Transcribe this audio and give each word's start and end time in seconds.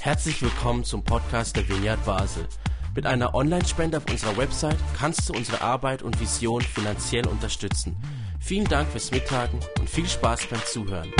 Herzlich 0.00 0.40
willkommen 0.42 0.84
zum 0.84 1.02
Podcast 1.02 1.56
der 1.56 1.68
Vineyard 1.68 2.04
Basel. 2.04 2.46
Mit 2.94 3.06
einer 3.06 3.34
Online-Spende 3.34 3.98
auf 3.98 4.10
unserer 4.10 4.36
Website 4.36 4.78
kannst 4.96 5.28
du 5.28 5.34
unsere 5.34 5.60
Arbeit 5.60 6.02
und 6.02 6.20
Vision 6.20 6.62
finanziell 6.62 7.26
unterstützen. 7.26 7.96
Vielen 8.40 8.66
Dank 8.66 8.88
fürs 8.88 9.10
Mittagen 9.10 9.60
und 9.78 9.90
viel 9.90 10.06
Spaß 10.06 10.46
beim 10.46 10.60
Zuhören. 10.64 11.12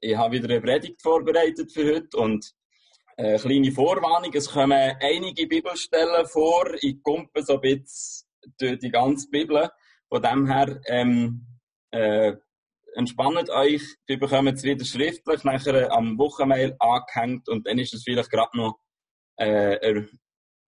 Ich 0.00 0.16
habe 0.16 0.36
wieder 0.36 0.48
eine 0.48 0.60
Predigt 0.60 1.00
vorbereitet 1.00 1.70
für 1.70 1.94
heute 1.94 2.16
und 2.16 2.52
eine 3.16 3.38
kleine 3.38 3.70
Vorwarnung. 3.72 4.32
Es 4.34 4.50
kommen 4.50 4.72
einige 4.72 5.46
Bibelstellen 5.46 6.26
vor. 6.26 6.66
Ich 6.80 7.02
kumpe 7.02 7.42
so 7.42 7.54
ein 7.54 7.60
bisschen 7.60 8.28
durch 8.58 8.78
die 8.78 8.90
ganze 8.90 9.28
Bibel. 9.28 9.68
Von 10.08 10.22
dem 10.22 10.46
her, 10.46 10.80
ähm, 10.86 11.46
äh, 11.90 12.32
entspannt 12.94 13.50
euch. 13.50 13.82
Wir 14.06 14.18
bekommen 14.18 14.54
es 14.54 14.62
wieder 14.62 14.84
schriftlich, 14.84 15.44
nachher 15.44 15.92
am 15.92 16.18
Wochenmail 16.18 16.76
angehängt 16.78 17.48
und 17.48 17.66
dann 17.66 17.78
ist 17.78 17.94
es 17.94 18.02
vielleicht 18.04 18.30
gerade 18.30 18.56
noch, 18.56 18.78
äh, 19.36 20.02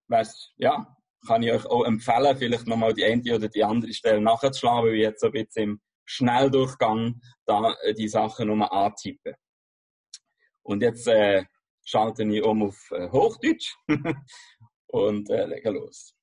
weiss, 0.09 0.53
ja, 0.57 0.95
kann 1.27 1.43
ich 1.43 1.53
euch 1.53 1.67
auch 1.67 1.85
empfehlen, 1.85 2.37
vielleicht 2.37 2.67
nochmal 2.67 2.95
die 2.95 3.05
eine 3.05 3.35
oder 3.35 3.49
die 3.49 3.65
andere 3.65 3.93
Stelle 3.93 4.21
nachzuschlagen, 4.21 4.85
weil 4.85 4.95
ich 4.95 5.03
jetzt 5.03 5.21
so 5.21 5.27
ein 5.27 5.33
bisschen 5.33 5.63
im 5.63 5.81
Schnelldurchgang 6.05 7.21
da 7.47 7.75
äh, 7.83 7.95
die 7.95 8.09
Sachen 8.09 8.49
nochmal 8.49 8.69
antippe. 8.71 9.37
Und 10.63 10.83
jetzt 10.83 11.07
äh, 11.09 11.45
schalte 11.85 12.25
ich 12.25 12.43
um 12.43 12.63
auf 12.63 12.91
äh, 12.91 13.09
Hochdeutsch 13.11 13.77
und 14.87 15.31
äh, 15.31 15.47
lege 15.47 15.71
los. 15.71 16.14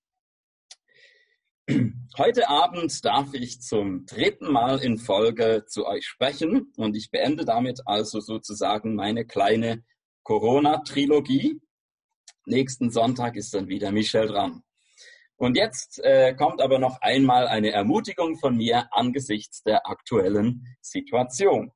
Heute 2.17 2.49
Abend 2.49 3.05
darf 3.05 3.33
ich 3.33 3.61
zum 3.61 4.05
dritten 4.05 4.51
Mal 4.51 4.79
in 4.79 4.97
Folge 4.97 5.65
zu 5.67 5.85
euch 5.85 6.05
sprechen 6.05 6.73
und 6.75 6.95
ich 6.95 7.11
beende 7.11 7.45
damit 7.45 7.81
also 7.85 8.19
sozusagen 8.19 8.95
meine 8.95 9.25
kleine 9.25 9.83
Corona-Trilogie. 10.23 11.61
Nächsten 12.45 12.89
Sonntag 12.89 13.35
ist 13.35 13.53
dann 13.53 13.67
wieder 13.67 13.91
Michel 13.91 14.27
dran. 14.27 14.63
Und 15.37 15.55
jetzt 15.55 15.99
äh, 16.03 16.35
kommt 16.35 16.61
aber 16.61 16.79
noch 16.79 17.01
einmal 17.01 17.47
eine 17.47 17.71
Ermutigung 17.71 18.37
von 18.37 18.57
mir 18.57 18.87
angesichts 18.91 19.63
der 19.63 19.87
aktuellen 19.87 20.67
Situation. 20.81 21.71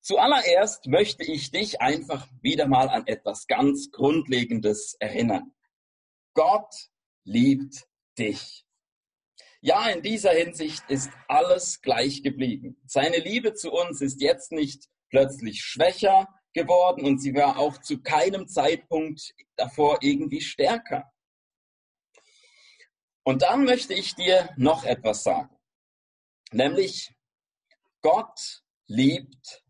Zuallererst 0.00 0.86
möchte 0.86 1.24
ich 1.24 1.50
dich 1.50 1.80
einfach 1.80 2.28
wieder 2.42 2.66
mal 2.66 2.88
an 2.88 3.06
etwas 3.06 3.46
ganz 3.46 3.90
Grundlegendes 3.90 4.96
erinnern. 5.00 5.52
Gott 6.34 6.74
liebt 7.24 7.86
dich. 8.18 8.64
Ja, 9.60 9.88
in 9.88 10.02
dieser 10.02 10.32
Hinsicht 10.32 10.84
ist 10.88 11.10
alles 11.26 11.80
gleich 11.80 12.22
geblieben. 12.22 12.76
Seine 12.86 13.16
Liebe 13.18 13.54
zu 13.54 13.72
uns 13.72 14.02
ist 14.02 14.20
jetzt 14.20 14.52
nicht 14.52 14.88
plötzlich 15.08 15.62
schwächer 15.62 16.28
geworden 16.52 17.04
und 17.04 17.18
sie 17.18 17.34
war 17.34 17.58
auch 17.58 17.78
zu 17.78 18.02
keinem 18.02 18.46
Zeitpunkt 18.46 19.34
davor 19.56 19.98
irgendwie 20.02 20.40
stärker. 20.40 21.10
Und 23.24 23.42
dann 23.42 23.64
möchte 23.64 23.94
ich 23.94 24.14
dir 24.14 24.50
noch 24.56 24.84
etwas 24.84 25.24
sagen. 25.24 25.56
Nämlich, 26.52 27.14
Gott 28.02 28.62
liebt 28.86 29.63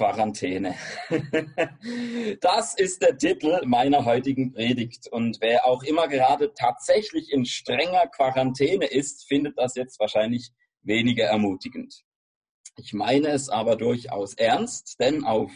Quarantäne. 0.00 0.76
Das 2.40 2.74
ist 2.74 3.02
der 3.02 3.18
Titel 3.18 3.60
meiner 3.66 4.06
heutigen 4.06 4.52
Predigt. 4.52 5.08
Und 5.12 5.36
wer 5.42 5.66
auch 5.66 5.82
immer 5.82 6.08
gerade 6.08 6.54
tatsächlich 6.54 7.30
in 7.30 7.44
strenger 7.44 8.06
Quarantäne 8.06 8.86
ist, 8.86 9.28
findet 9.28 9.58
das 9.58 9.74
jetzt 9.74 10.00
wahrscheinlich 10.00 10.52
weniger 10.80 11.26
ermutigend. 11.26 12.02
Ich 12.78 12.94
meine 12.94 13.28
es 13.28 13.50
aber 13.50 13.76
durchaus 13.76 14.32
ernst, 14.34 14.98
denn 15.00 15.24
auf 15.24 15.52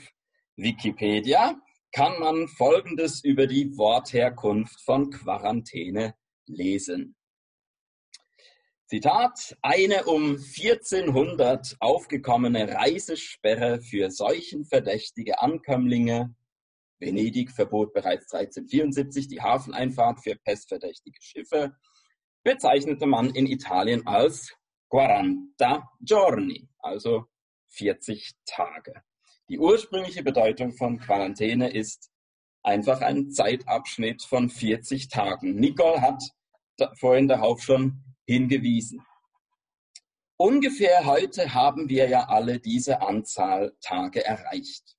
Wikipedia 0.56 1.56
kann 1.92 2.20
man 2.20 2.46
Folgendes 2.48 3.24
über 3.24 3.46
die 3.46 3.74
Wortherkunft 3.78 4.78
von 4.82 5.10
Quarantäne 5.10 6.14
lesen. 6.46 7.16
Zitat, 8.86 9.56
eine 9.62 10.04
um 10.04 10.36
1400 10.36 11.76
aufgekommene 11.80 12.68
Reisesperre 12.68 13.80
für 13.80 14.10
seuchenverdächtige 14.10 15.40
Ankömmlinge. 15.40 16.34
Venedig 16.98 17.50
verbot 17.50 17.94
bereits 17.94 18.32
1374 18.32 19.28
die 19.28 19.40
Hafeneinfahrt 19.40 20.20
für 20.22 20.36
pestverdächtige 20.36 21.18
Schiffe, 21.22 21.74
bezeichnete 22.42 23.06
man 23.06 23.30
in 23.30 23.46
Italien 23.46 24.06
als 24.06 24.54
quaranta 24.90 25.88
giorni, 26.00 26.68
also 26.78 27.24
40 27.70 28.32
Tage. 28.44 29.02
Die 29.48 29.58
ursprüngliche 29.58 30.22
Bedeutung 30.22 30.74
von 30.74 30.98
Quarantäne 30.98 31.72
ist 31.72 32.10
einfach 32.62 33.00
ein 33.00 33.30
Zeitabschnitt 33.30 34.22
von 34.22 34.50
40 34.50 35.08
Tagen. 35.08 35.56
Nicole 35.56 36.02
hat 36.02 36.22
vorhin 36.98 37.28
darauf 37.28 37.62
schon 37.62 38.02
hingewiesen. 38.26 39.04
Ungefähr 40.36 41.04
heute 41.04 41.54
haben 41.54 41.88
wir 41.88 42.08
ja 42.08 42.28
alle 42.28 42.58
diese 42.58 43.00
Anzahl 43.00 43.76
Tage 43.80 44.24
erreicht. 44.24 44.96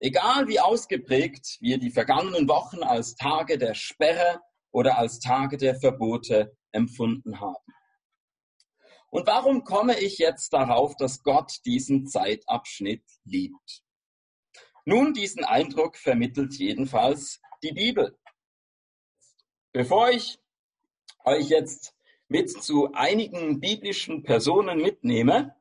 Egal 0.00 0.48
wie 0.48 0.60
ausgeprägt 0.60 1.58
wir 1.60 1.78
die 1.78 1.90
vergangenen 1.90 2.48
Wochen 2.48 2.82
als 2.82 3.14
Tage 3.16 3.58
der 3.58 3.74
Sperre 3.74 4.40
oder 4.70 4.96
als 4.96 5.18
Tage 5.18 5.56
der 5.56 5.74
Verbote 5.74 6.56
empfunden 6.72 7.40
haben. 7.40 7.74
Und 9.10 9.26
warum 9.26 9.64
komme 9.64 9.98
ich 9.98 10.18
jetzt 10.18 10.52
darauf, 10.52 10.94
dass 10.96 11.22
Gott 11.22 11.52
diesen 11.64 12.06
Zeitabschnitt 12.06 13.04
liebt? 13.24 13.82
Nun, 14.84 15.14
diesen 15.14 15.44
Eindruck 15.44 15.96
vermittelt 15.96 16.54
jedenfalls 16.54 17.40
die 17.62 17.72
Bibel. 17.72 18.18
Bevor 19.72 20.10
ich 20.10 20.38
euch 21.24 21.48
jetzt 21.48 21.94
mit 22.28 22.50
zu 22.50 22.92
einigen 22.92 23.60
biblischen 23.60 24.22
Personen 24.22 24.80
mitnehme, 24.80 25.56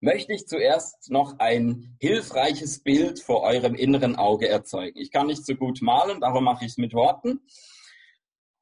möchte 0.00 0.32
ich 0.32 0.46
zuerst 0.46 1.10
noch 1.10 1.38
ein 1.38 1.96
hilfreiches 2.00 2.82
Bild 2.82 3.20
vor 3.20 3.42
eurem 3.42 3.74
inneren 3.74 4.16
Auge 4.16 4.48
erzeugen. 4.48 4.98
Ich 4.98 5.10
kann 5.10 5.26
nicht 5.26 5.44
so 5.44 5.54
gut 5.54 5.82
malen, 5.82 6.20
darum 6.20 6.44
mache 6.44 6.64
ich 6.64 6.72
es 6.72 6.78
mit 6.78 6.94
Worten. 6.94 7.40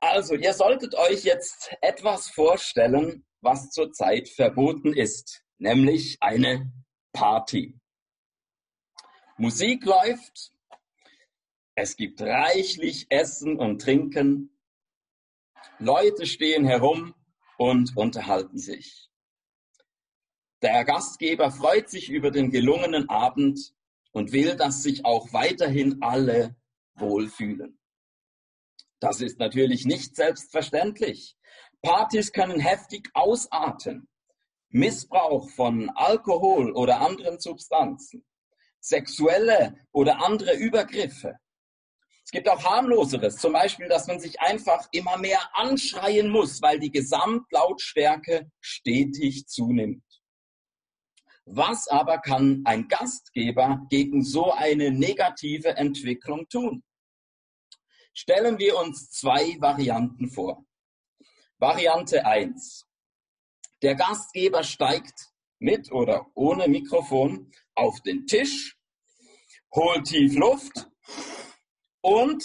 Also, 0.01 0.35
ihr 0.35 0.53
solltet 0.53 0.95
euch 0.95 1.25
jetzt 1.25 1.77
etwas 1.81 2.29
vorstellen, 2.29 3.25
was 3.41 3.71
zurzeit 3.71 4.29
verboten 4.29 4.93
ist, 4.93 5.45
nämlich 5.59 6.19
eine 6.21 6.73
Party. 7.13 7.79
Musik 9.37 9.85
läuft, 9.85 10.53
es 11.75 11.97
gibt 11.97 12.21
reichlich 12.21 13.07
Essen 13.09 13.57
und 13.57 13.81
Trinken, 13.81 14.58
Leute 15.81 16.27
stehen 16.27 16.65
herum 16.65 17.15
und 17.57 17.97
unterhalten 17.97 18.59
sich. 18.59 19.09
Der 20.63 20.85
Gastgeber 20.85 21.53
freut 21.53 21.89
sich 21.89 22.11
über 22.11 22.33
den 22.33 22.51
gelungenen 22.51 23.09
Abend 23.09 23.73
und 24.11 24.33
will, 24.33 24.57
dass 24.57 24.83
sich 24.83 25.05
auch 25.05 25.33
weiterhin 25.33 26.03
alle 26.03 26.57
wohlfühlen. 26.95 27.79
Das 28.99 29.21
ist 29.21 29.39
natürlich 29.39 29.85
nicht 29.85 30.17
selbstverständlich. 30.17 31.37
Partys 31.81 32.33
können 32.33 32.59
heftig 32.59 33.09
ausarten. 33.15 34.09
Missbrauch 34.71 35.49
von 35.51 35.91
Alkohol 35.91 36.73
oder 36.73 37.01
anderen 37.01 37.39
Substanzen, 37.41 38.27
sexuelle 38.81 39.79
oder 39.93 40.23
andere 40.23 40.57
Übergriffe, 40.57 41.39
es 42.29 42.33
gibt 42.33 42.47
auch 42.47 42.63
harmloseres, 42.63 43.37
zum 43.37 43.55
Beispiel, 43.55 43.89
dass 43.89 44.07
man 44.07 44.21
sich 44.21 44.39
einfach 44.39 44.87
immer 44.93 45.17
mehr 45.17 45.41
anschreien 45.55 46.29
muss, 46.29 46.61
weil 46.61 46.79
die 46.79 46.91
Gesamtlautstärke 46.91 48.51
stetig 48.61 49.47
zunimmt. 49.47 50.05
Was 51.47 51.89
aber 51.89 52.19
kann 52.19 52.61
ein 52.67 52.87
Gastgeber 52.87 53.81
gegen 53.89 54.23
so 54.23 54.53
eine 54.53 54.91
negative 54.91 55.71
Entwicklung 55.79 56.47
tun? 56.51 56.85
Stellen 58.13 58.59
wir 58.59 58.77
uns 58.77 59.09
zwei 59.11 59.59
Varianten 59.59 60.29
vor. 60.29 60.67
Variante 61.57 62.27
1. 62.27 62.87
Der 63.81 63.95
Gastgeber 63.95 64.65
steigt 64.65 65.31
mit 65.61 65.91
oder 65.93 66.27
ohne 66.35 66.69
Mikrofon 66.69 67.51
auf 67.75 68.03
den 68.03 68.27
Tisch, 68.27 68.77
holt 69.73 70.05
tief 70.05 70.35
Luft 70.35 70.91
und 72.01 72.45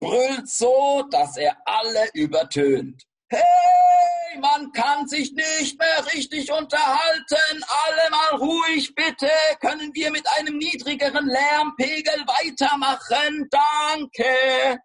brüllt 0.00 0.48
so, 0.48 1.06
dass 1.10 1.36
er 1.36 1.56
alle 1.64 2.08
übertönt. 2.14 3.04
Hey, 3.30 4.38
man 4.40 4.72
kann 4.72 5.06
sich 5.06 5.32
nicht 5.32 5.78
mehr 5.78 6.06
richtig 6.14 6.50
unterhalten. 6.52 7.64
Alle 7.86 8.10
mal 8.10 8.36
ruhig, 8.38 8.94
bitte. 8.94 9.30
Können 9.60 9.94
wir 9.94 10.10
mit 10.10 10.26
einem 10.38 10.56
niedrigeren 10.56 11.26
Lärmpegel 11.26 12.14
weitermachen? 12.26 13.48
Danke. 13.50 14.80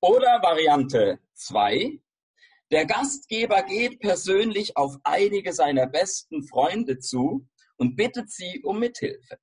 Oder 0.00 0.42
Variante 0.42 1.18
2. 1.34 1.98
Der 2.70 2.84
Gastgeber 2.84 3.62
geht 3.62 4.00
persönlich 4.00 4.76
auf 4.76 4.96
einige 5.02 5.52
seiner 5.54 5.86
besten 5.86 6.46
Freunde 6.46 6.98
zu 6.98 7.48
und 7.76 7.96
bittet 7.96 8.30
sie 8.30 8.62
um 8.62 8.78
Mithilfe. 8.78 9.38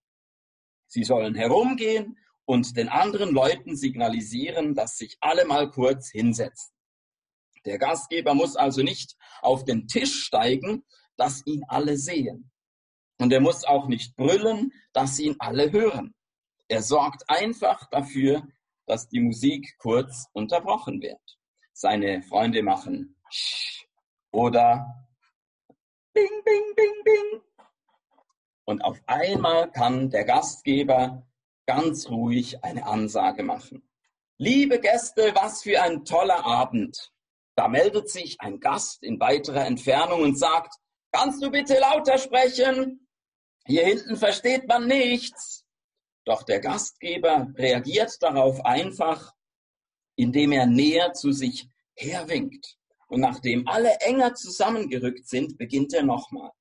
Sie 0.88 1.04
sollen 1.04 1.34
herumgehen 1.34 2.18
und 2.46 2.78
den 2.78 2.90
anderen 2.90 3.34
Leuten 3.34 3.76
signalisieren, 3.76 4.76
dass 4.76 4.98
sich 4.98 5.18
alle 5.20 5.46
mal 5.46 5.70
kurz 5.72 6.10
hinsetzen. 6.10 6.74
Der 7.66 7.80
Gastgeber 7.80 8.36
muss 8.36 8.56
also 8.56 8.84
nicht 8.84 9.16
auf 9.42 9.66
den 9.66 9.88
Tisch 9.88 10.24
steigen, 10.26 10.86
dass 11.18 11.46
ihn 11.46 11.64
alle 11.68 11.98
sehen. 11.98 12.52
Und 13.20 13.32
er 13.34 13.42
muss 13.42 13.64
auch 13.64 13.88
nicht 13.88 14.16
brüllen, 14.16 14.72
dass 14.94 15.20
ihn 15.20 15.36
alle 15.40 15.72
hören. 15.72 16.14
Er 16.68 16.82
sorgt 16.82 17.30
einfach 17.30 17.90
dafür, 17.90 18.48
dass 18.86 19.08
die 19.08 19.20
Musik 19.20 19.76
kurz 19.80 20.28
unterbrochen 20.34 21.02
wird. 21.02 21.22
Seine 21.74 22.22
Freunde 22.22 22.62
machen 22.62 23.16
oder 24.32 24.86
Bing, 26.14 26.44
Bing, 26.44 26.76
Bing, 26.76 27.04
Bing. 27.04 27.42
Und 28.66 28.84
auf 28.84 29.02
einmal 29.06 29.72
kann 29.72 30.10
der 30.10 30.24
Gastgeber 30.24 31.26
ganz 31.66 32.10
ruhig 32.10 32.64
eine 32.64 32.86
Ansage 32.86 33.44
machen. 33.44 33.88
Liebe 34.38 34.80
Gäste, 34.80 35.32
was 35.34 35.64
für 35.64 35.82
ein 35.82 36.06
toller 36.06 36.46
Abend. 36.46 37.12
Da 37.56 37.68
meldet 37.68 38.10
sich 38.10 38.42
ein 38.42 38.60
Gast 38.60 39.02
in 39.04 39.20
weiterer 39.20 39.66
Entfernung 39.66 40.22
und 40.22 40.38
sagt, 40.38 40.76
kannst 41.12 41.42
du 41.42 41.50
bitte 41.50 41.80
lauter 41.80 42.18
sprechen? 42.18 43.08
Hier 43.66 43.86
hinten 43.86 44.18
versteht 44.18 44.68
man 44.68 44.88
nichts. 44.88 45.64
Doch 46.26 46.44
der 46.44 46.60
Gastgeber 46.60 47.48
reagiert 47.56 48.22
darauf 48.22 48.66
einfach, 48.66 49.34
indem 50.16 50.52
er 50.52 50.66
näher 50.66 51.14
zu 51.14 51.32
sich 51.32 51.70
herwinkt. 51.96 52.78
Und 53.08 53.22
nachdem 53.22 53.68
alle 53.68 53.96
enger 54.02 54.34
zusammengerückt 54.34 55.28
sind, 55.28 55.58
beginnt 55.58 55.94
er 55.94 56.04
nochmal. 56.04 56.52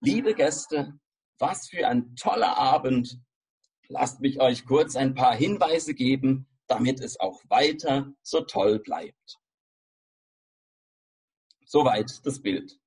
Liebe 0.00 0.34
Gäste, 0.34 0.94
was 1.38 1.68
für 1.68 1.86
ein 1.86 2.14
toller 2.16 2.56
Abend. 2.56 3.18
Lasst 3.92 4.20
mich 4.20 4.40
euch 4.40 4.64
kurz 4.64 4.96
ein 4.96 5.14
paar 5.14 5.36
Hinweise 5.36 5.92
geben, 5.92 6.48
damit 6.66 7.00
es 7.00 7.20
auch 7.20 7.42
weiter 7.50 8.10
so 8.22 8.40
toll 8.40 8.78
bleibt. 8.78 9.38
Soweit 11.66 12.24
das 12.24 12.40
Bild. 12.40 12.80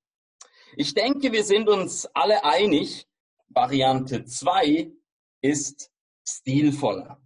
Ich 0.75 0.95
denke, 0.95 1.31
wir 1.31 1.43
sind 1.43 1.69
uns 1.69 2.07
alle 2.15 2.43
einig, 2.43 3.07
Variante 3.49 4.25
2 4.25 4.91
ist 5.41 5.91
stilvoller. 6.27 7.21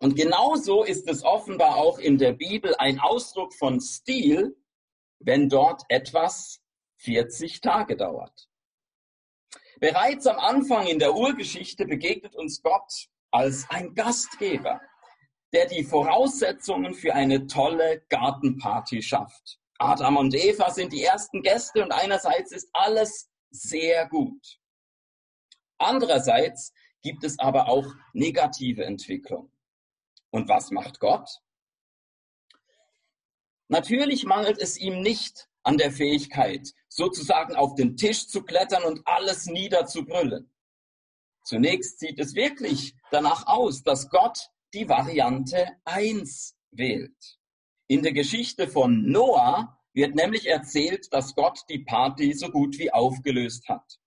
Und 0.00 0.16
genauso 0.16 0.82
ist 0.82 1.08
es 1.08 1.22
offenbar 1.22 1.76
auch 1.76 2.00
in 2.00 2.18
der 2.18 2.32
Bibel 2.32 2.74
ein 2.78 2.98
Ausdruck 2.98 3.54
von 3.54 3.80
Stil, 3.80 4.60
wenn 5.20 5.48
dort 5.48 5.84
etwas 5.88 6.60
40 6.96 7.60
Tage 7.60 7.96
dauert. 7.96 8.48
Bereits 9.84 10.26
am 10.26 10.38
Anfang 10.38 10.86
in 10.86 10.98
der 10.98 11.14
Urgeschichte 11.14 11.84
begegnet 11.84 12.34
uns 12.36 12.62
Gott 12.62 13.10
als 13.30 13.68
ein 13.68 13.94
Gastgeber, 13.94 14.80
der 15.52 15.66
die 15.66 15.84
Voraussetzungen 15.84 16.94
für 16.94 17.12
eine 17.12 17.46
tolle 17.46 18.00
Gartenparty 18.08 19.02
schafft. 19.02 19.60
Adam 19.78 20.16
und 20.16 20.34
Eva 20.34 20.70
sind 20.70 20.94
die 20.94 21.02
ersten 21.02 21.42
Gäste 21.42 21.82
und 21.82 21.92
einerseits 21.92 22.50
ist 22.50 22.70
alles 22.72 23.28
sehr 23.50 24.08
gut. 24.08 24.58
Andererseits 25.76 26.72
gibt 27.02 27.22
es 27.22 27.38
aber 27.38 27.68
auch 27.68 27.84
negative 28.14 28.86
Entwicklung. 28.86 29.52
Und 30.30 30.48
was 30.48 30.70
macht 30.70 30.98
Gott? 30.98 31.28
Natürlich 33.68 34.24
mangelt 34.24 34.56
es 34.56 34.78
ihm 34.78 35.02
nicht 35.02 35.46
an 35.64 35.76
der 35.78 35.90
Fähigkeit, 35.90 36.72
sozusagen 36.88 37.56
auf 37.56 37.74
den 37.74 37.96
Tisch 37.96 38.28
zu 38.28 38.42
klettern 38.42 38.84
und 38.84 39.00
alles 39.06 39.46
niederzubrüllen. 39.46 40.50
Zunächst 41.44 41.98
sieht 41.98 42.18
es 42.20 42.34
wirklich 42.34 42.94
danach 43.10 43.46
aus, 43.46 43.82
dass 43.82 44.08
Gott 44.08 44.38
die 44.72 44.88
Variante 44.88 45.66
1 45.84 46.56
wählt. 46.70 47.38
In 47.86 48.02
der 48.02 48.12
Geschichte 48.12 48.68
von 48.68 49.10
Noah 49.10 49.78
wird 49.92 50.14
nämlich 50.14 50.46
erzählt, 50.46 51.12
dass 51.12 51.34
Gott 51.34 51.60
die 51.68 51.80
Party 51.80 52.32
so 52.32 52.50
gut 52.50 52.78
wie 52.78 52.92
aufgelöst 52.92 53.68
hat. 53.68 53.98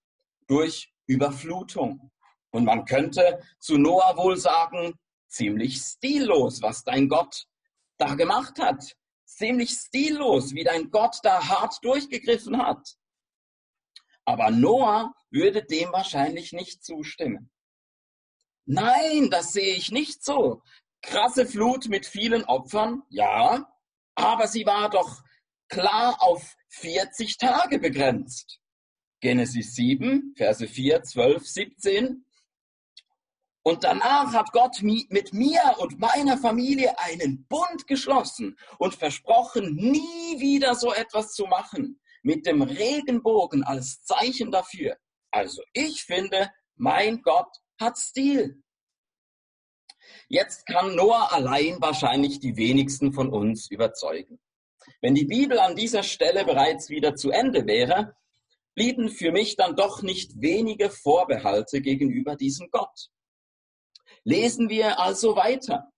Durch 0.48 0.94
Überflutung. 1.06 2.12
Und 2.52 2.66
man 2.66 2.86
könnte 2.86 3.40
zu 3.60 3.78
Noah 3.78 4.18
wohl 4.18 4.38
sagen, 4.38 4.94
ziemlich 5.28 5.78
stillos, 5.78 6.62
was 6.62 6.84
dein 6.84 7.08
Gott 7.08 7.46
da 7.98 8.16
gemacht 8.16 8.60
hat. 8.60 8.96
Ziemlich 9.38 9.70
stillos, 9.70 10.56
wie 10.56 10.64
dein 10.64 10.90
Gott 10.90 11.20
da 11.22 11.48
hart 11.48 11.78
durchgegriffen 11.84 12.58
hat. 12.58 12.98
Aber 14.26 14.50
Noah 14.50 15.14
würde 15.30 15.64
dem 15.64 15.92
wahrscheinlich 15.92 16.54
nicht 16.54 16.84
zustimmen. 16.84 17.52
Nein, 18.66 19.30
das 19.30 19.54
sehe 19.54 19.76
ich 19.76 19.92
nicht 19.92 20.26
so 20.26 20.64
krasse 21.04 21.46
Flut 21.46 21.88
mit 21.88 22.08
vielen 22.08 22.44
Opfern, 22.46 23.04
ja, 23.10 23.72
aber 24.16 24.48
sie 24.48 24.66
war 24.66 24.90
doch 24.90 25.22
klar 25.70 26.18
auf 26.20 26.56
40 26.70 27.38
Tage 27.38 27.78
begrenzt. 27.78 28.60
Genesis 29.22 29.76
7, 29.76 30.34
Verse 30.36 30.68
4, 30.68 31.04
12, 31.04 31.48
17. 31.48 32.26
Und 33.68 33.84
danach 33.84 34.32
hat 34.32 34.54
Gott 34.54 34.82
mit 34.82 35.34
mir 35.34 35.60
und 35.80 36.00
meiner 36.00 36.38
Familie 36.38 36.98
einen 37.00 37.46
Bund 37.50 37.86
geschlossen 37.86 38.58
und 38.78 38.96
versprochen, 38.96 39.76
nie 39.76 40.40
wieder 40.40 40.74
so 40.74 40.94
etwas 40.94 41.34
zu 41.34 41.48
machen, 41.48 42.00
mit 42.24 42.46
dem 42.46 42.62
Regenbogen 42.62 43.66
als 43.66 44.02
Zeichen 44.04 44.52
dafür. 44.52 44.96
Also 45.32 45.64
ich 45.74 46.06
finde, 46.06 46.50
mein 46.78 47.22
Gott 47.22 47.50
hat 47.78 47.98
Stil. 47.98 48.64
Jetzt 50.30 50.66
kann 50.66 50.96
Noah 50.96 51.34
allein 51.34 51.82
wahrscheinlich 51.82 52.40
die 52.40 52.56
wenigsten 52.56 53.12
von 53.12 53.28
uns 53.28 53.70
überzeugen. 53.70 54.40
Wenn 55.02 55.14
die 55.14 55.26
Bibel 55.26 55.60
an 55.60 55.76
dieser 55.76 56.04
Stelle 56.04 56.46
bereits 56.46 56.90
wieder 56.90 57.16
zu 57.16 57.32
Ende 57.32 57.68
wäre, 57.68 58.16
blieben 58.76 59.10
für 59.10 59.34
mich 59.34 59.58
dann 59.58 59.76
doch 59.76 60.04
nicht 60.04 60.40
wenige 60.40 60.90
Vorbehalte 60.90 61.82
gegenüber 61.82 62.38
diesem 62.38 62.70
Gott. 62.72 63.10
Lesen 64.28 64.68
wir 64.68 65.00
also 65.00 65.38
weiter. 65.38 65.90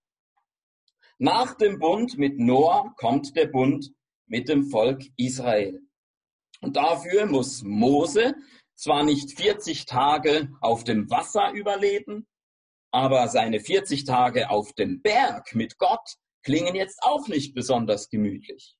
Nach 1.17 1.55
dem 1.55 1.79
Bund 1.79 2.19
mit 2.19 2.37
Noah 2.37 2.93
kommt 2.95 3.35
der 3.35 3.47
Bund 3.47 3.91
mit 4.27 4.47
dem 4.49 4.69
Volk 4.69 5.01
Israel. 5.17 5.81
Und 6.61 6.75
dafür 6.75 7.25
muss 7.25 7.63
Mose 7.63 8.35
zwar 8.75 9.01
nicht 9.03 9.35
40 9.35 9.87
Tage 9.87 10.51
auf 10.61 10.83
dem 10.83 11.09
Wasser 11.09 11.53
überleben, 11.53 12.27
aber 12.91 13.27
seine 13.29 13.59
40 13.59 14.03
Tage 14.03 14.51
auf 14.51 14.74
dem 14.74 15.01
Berg 15.01 15.55
mit 15.55 15.79
Gott 15.79 16.17
klingen 16.43 16.75
jetzt 16.75 17.00
auch 17.01 17.27
nicht 17.29 17.55
besonders 17.55 18.09
gemütlich. 18.12 18.75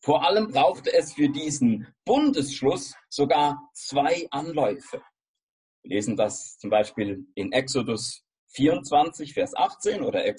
Vor 0.00 0.26
allem 0.26 0.48
brauchte 0.48 0.92
es 0.92 1.12
für 1.12 1.28
diesen 1.28 1.86
Bundesschluss 2.04 2.96
sogar 3.10 3.70
zwei 3.74 4.26
Anläufe. 4.32 5.00
Wir 5.84 5.94
lesen 5.94 6.16
das 6.16 6.58
zum 6.58 6.70
Beispiel 6.70 7.28
in 7.36 7.52
Exodus 7.52 8.25
24, 8.56 9.34
Vers 9.34 9.54
18 9.54 10.02
oder 10.02 10.24
äh, 10.24 10.34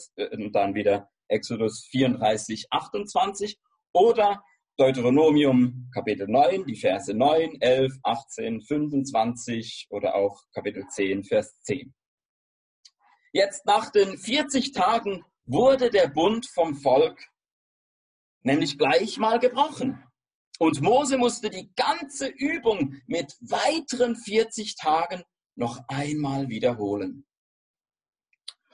dann 0.51 0.75
wieder 0.75 1.09
Exodus 1.29 1.87
34, 1.91 2.67
28 2.71 3.57
oder 3.93 4.43
Deuteronomium 4.77 5.89
Kapitel 5.93 6.27
9, 6.27 6.65
die 6.65 6.75
Verse 6.75 7.13
9, 7.13 7.61
11, 7.61 7.93
18, 8.03 8.61
25 8.61 9.87
oder 9.89 10.15
auch 10.15 10.41
Kapitel 10.53 10.85
10, 10.87 11.23
Vers 11.23 11.59
10. 11.61 11.93
Jetzt 13.33 13.65
nach 13.65 13.91
den 13.91 14.17
40 14.17 14.71
Tagen 14.71 15.23
wurde 15.45 15.89
der 15.89 16.07
Bund 16.07 16.47
vom 16.53 16.75
Volk 16.75 17.19
nämlich 18.47 18.77
gleich 18.77 19.17
mal 19.17 19.39
gebrochen. 19.39 20.03
Und 20.59 20.81
Mose 20.81 21.17
musste 21.17 21.51
die 21.51 21.71
ganze 21.75 22.27
Übung 22.27 22.95
mit 23.05 23.35
weiteren 23.41 24.15
40 24.15 24.75
Tagen 24.75 25.23
noch 25.55 25.79
einmal 25.87 26.49
wiederholen. 26.49 27.26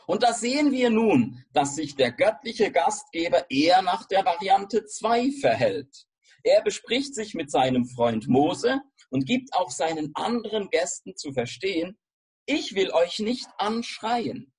Und 0.07 0.23
da 0.23 0.33
sehen 0.33 0.71
wir 0.71 0.89
nun, 0.89 1.43
dass 1.53 1.75
sich 1.75 1.95
der 1.95 2.11
göttliche 2.11 2.71
Gastgeber 2.71 3.49
eher 3.49 3.81
nach 3.81 4.05
der 4.07 4.25
Variante 4.25 4.85
2 4.85 5.31
verhält. 5.39 6.07
Er 6.43 6.61
bespricht 6.61 7.15
sich 7.15 7.33
mit 7.35 7.49
seinem 7.49 7.85
Freund 7.85 8.27
Mose 8.27 8.81
und 9.09 9.25
gibt 9.25 9.53
auch 9.53 9.71
seinen 9.71 10.13
anderen 10.15 10.69
Gästen 10.69 11.15
zu 11.15 11.31
verstehen, 11.31 11.97
ich 12.45 12.75
will 12.75 12.91
euch 12.91 13.19
nicht 13.19 13.47
anschreien. 13.57 14.53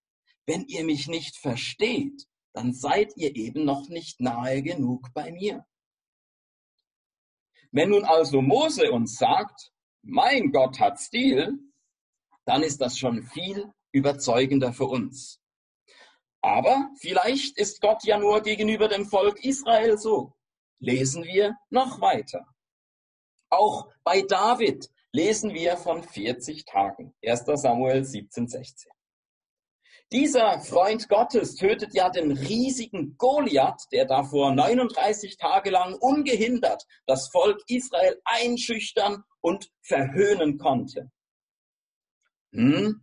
Wenn 0.46 0.64
ihr 0.66 0.84
mich 0.84 1.08
nicht 1.08 1.36
versteht, 1.36 2.26
dann 2.54 2.72
seid 2.72 3.12
ihr 3.16 3.36
eben 3.36 3.64
noch 3.64 3.88
nicht 3.88 4.20
nahe 4.20 4.62
genug 4.62 5.08
bei 5.12 5.32
mir. 5.32 5.66
Wenn 7.72 7.90
nun 7.90 8.04
also 8.04 8.40
Mose 8.40 8.90
uns 8.92 9.16
sagt, 9.16 9.72
mein 10.02 10.52
Gott 10.52 10.80
hat 10.80 11.00
Stil, 11.00 11.58
dann 12.46 12.62
ist 12.62 12.80
das 12.80 12.98
schon 12.98 13.22
viel 13.24 13.72
überzeugender 13.94 14.72
für 14.72 14.86
uns. 14.86 15.40
Aber 16.42 16.90
vielleicht 17.00 17.56
ist 17.56 17.80
Gott 17.80 18.04
ja 18.04 18.18
nur 18.18 18.42
gegenüber 18.42 18.88
dem 18.88 19.06
Volk 19.06 19.42
Israel 19.42 19.96
so. 19.96 20.34
Lesen 20.78 21.24
wir 21.24 21.56
noch 21.70 22.00
weiter. 22.00 22.46
Auch 23.48 23.88
bei 24.02 24.20
David 24.20 24.90
lesen 25.12 25.54
wir 25.54 25.76
von 25.76 26.02
40 26.02 26.66
Tagen. 26.66 27.14
1. 27.24 27.44
Samuel 27.54 28.04
17, 28.04 28.48
16. 28.48 28.90
Dieser 30.12 30.60
Freund 30.60 31.08
Gottes 31.08 31.54
tötet 31.56 31.94
ja 31.94 32.10
den 32.10 32.32
riesigen 32.32 33.16
Goliath, 33.16 33.86
der 33.90 34.04
davor 34.04 34.52
39 34.52 35.38
Tage 35.38 35.70
lang 35.70 35.94
ungehindert 35.94 36.84
das 37.06 37.28
Volk 37.28 37.62
Israel 37.68 38.20
einschüchtern 38.24 39.24
und 39.40 39.70
verhöhnen 39.80 40.58
konnte. 40.58 41.10
Hm? 42.52 43.02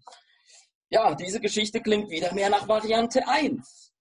Ja, 0.94 1.16
diese 1.16 1.40
Geschichte 1.40 1.82
klingt 1.82 2.10
wieder 2.10 2.34
mehr 2.34 2.50
nach 2.50 2.68
Variante 2.68 3.26
1. 3.26 3.94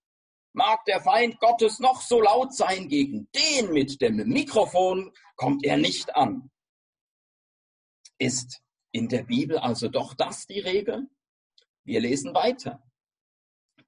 Mag 0.52 0.84
der 0.86 1.00
Feind 1.00 1.38
Gottes 1.38 1.78
noch 1.78 2.00
so 2.00 2.20
laut 2.20 2.52
sein, 2.52 2.88
gegen 2.88 3.28
den 3.32 3.72
mit 3.72 4.00
dem 4.00 4.16
Mikrofon 4.28 5.12
kommt 5.36 5.64
er 5.64 5.76
nicht 5.76 6.16
an. 6.16 6.50
Ist 8.18 8.60
in 8.90 9.08
der 9.08 9.22
Bibel 9.22 9.56
also 9.56 9.86
doch 9.86 10.14
das 10.14 10.48
die 10.48 10.58
Regel? 10.58 11.08
Wir 11.84 12.00
lesen 12.00 12.34
weiter. 12.34 12.82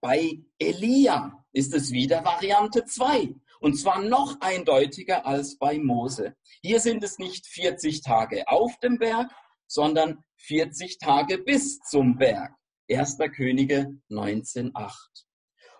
Bei 0.00 0.40
Elia 0.58 1.44
ist 1.52 1.74
es 1.74 1.90
wieder 1.90 2.24
Variante 2.24 2.84
2 2.84 3.34
und 3.58 3.74
zwar 3.74 4.00
noch 4.00 4.40
eindeutiger 4.40 5.26
als 5.26 5.58
bei 5.58 5.80
Mose. 5.80 6.36
Hier 6.62 6.78
sind 6.78 7.02
es 7.02 7.18
nicht 7.18 7.46
40 7.48 8.02
Tage 8.02 8.46
auf 8.46 8.78
dem 8.78 8.98
Berg, 8.98 9.28
sondern 9.66 10.22
40 10.36 10.98
Tage 10.98 11.38
bis 11.38 11.80
zum 11.80 12.16
Berg. 12.16 12.52
1. 12.96 13.18
Könige 13.34 14.00
19.8. 14.10 15.24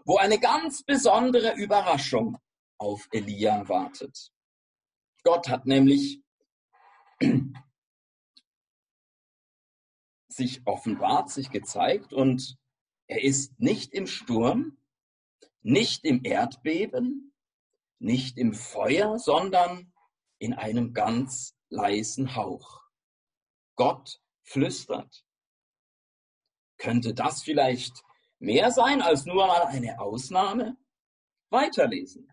Wo 0.04 0.16
eine 0.16 0.38
ganz 0.38 0.83
besondere 0.83 1.54
Überraschung 1.54 2.38
auf 2.78 3.09
Elia 3.12 3.69
wartet. 3.69 4.33
Gott 5.23 5.49
hat 5.49 5.66
nämlich 5.66 6.23
sich 10.28 10.66
offenbart, 10.66 11.31
sich 11.31 11.50
gezeigt 11.50 12.12
und 12.12 12.57
er 13.07 13.23
ist 13.23 13.61
nicht 13.61 13.92
im 13.92 14.07
Sturm, 14.07 14.78
nicht 15.61 16.04
im 16.04 16.25
Erdbeben, 16.25 17.35
nicht 17.99 18.38
im 18.38 18.52
Feuer, 18.52 19.19
sondern 19.19 19.92
in 20.38 20.54
einem 20.54 20.92
ganz 20.92 21.54
leisen 21.69 22.35
Hauch. 22.35 22.83
Gott 23.76 24.21
flüstert. 24.42 25.25
Könnte 26.83 27.15
das 27.15 27.45
vielleicht 27.45 28.03
mehr 28.41 28.73
sein 28.73 29.03
als 29.03 29.25
nur 29.25 29.47
mal 29.47 29.67
eine 29.67 30.01
Ausnahme? 30.01 30.77
Weiterlesen. 31.49 32.29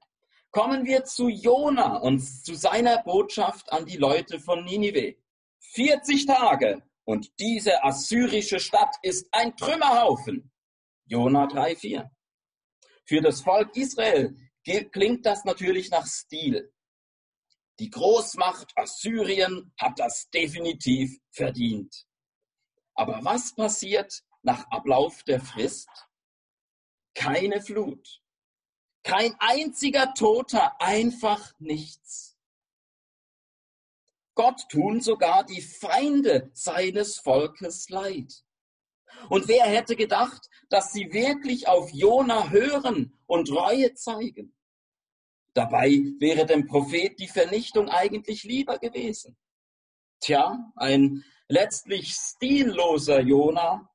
Kommen 0.50 0.86
wir 0.86 1.04
zu 1.04 1.30
Jona 1.30 1.98
und 1.98 2.20
zu 2.20 2.56
seiner 2.56 3.04
Botschaft 3.04 3.72
an 3.72 3.86
die 3.86 3.98
Leute 3.98 4.40
von 4.40 4.66
Ninive. 4.66 5.18
40 5.60 6.26
Tage 6.26 6.82
und 7.04 7.30
diese 7.40 7.84
assyrische 7.84 8.60
Stadt 8.60 8.96
ist 9.04 9.28
ein 9.32 9.56
Trümmerhaufen. 9.56 10.52
Jona 11.06 11.46
3,4. 11.46 12.10
Für 13.06 13.22
das 13.22 13.42
Volk 13.42 13.76
Israel 13.78 14.36
klingt 14.92 15.28
das 15.28 15.46
natürlich 15.46 15.92
nach 15.92 16.08
Stil. 16.08 16.74
Die 17.78 17.92
Großmacht 17.92 18.76
Assyrien 18.76 19.72
hat 19.78 20.00
das 20.00 20.28
definitiv 20.32 21.20
verdient. 21.30 22.08
Aber 22.96 23.20
was 23.24 23.54
passiert 23.54 24.24
nach 24.42 24.70
Ablauf 24.72 25.24
der 25.24 25.40
Frist? 25.42 25.90
Keine 27.14 27.62
Flut. 27.62 28.22
Kein 29.04 29.36
einziger 29.40 30.14
Toter, 30.14 30.80
einfach 30.82 31.54
nichts. 31.60 32.38
Gott 34.36 34.70
tun 34.70 35.02
sogar 35.02 35.44
die 35.44 35.62
Feinde 35.62 36.50
seines 36.54 37.18
Volkes 37.18 37.90
leid. 37.90 38.46
Und 39.30 39.48
wer 39.48 39.66
hätte 39.66 39.96
gedacht, 39.96 40.50
dass 40.70 40.94
sie 40.94 41.12
wirklich 41.12 41.68
auf 41.68 41.92
Jona 41.92 42.50
hören 42.50 43.18
und 43.26 43.52
Reue 43.52 43.94
zeigen? 43.96 44.56
Dabei 45.54 45.90
wäre 46.20 46.46
dem 46.46 46.68
Prophet 46.68 47.20
die 47.20 47.28
Vernichtung 47.28 47.90
eigentlich 47.90 48.44
lieber 48.44 48.78
gewesen. 48.78 49.36
Tja, 50.22 50.72
ein 50.76 51.24
letztlich 51.48 52.14
stilloser 52.14 53.22
Jona 53.22 53.89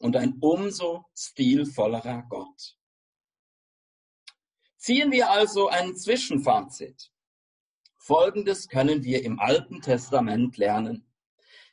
und 0.00 0.16
ein 0.16 0.38
umso 0.40 1.04
stilvollerer 1.14 2.24
Gott. 2.28 2.76
Ziehen 4.76 5.12
wir 5.12 5.30
also 5.30 5.68
ein 5.68 5.94
Zwischenfazit. 5.94 7.12
Folgendes 7.96 8.68
können 8.68 9.04
wir 9.04 9.22
im 9.22 9.38
Alten 9.38 9.82
Testament 9.82 10.56
lernen. 10.56 11.06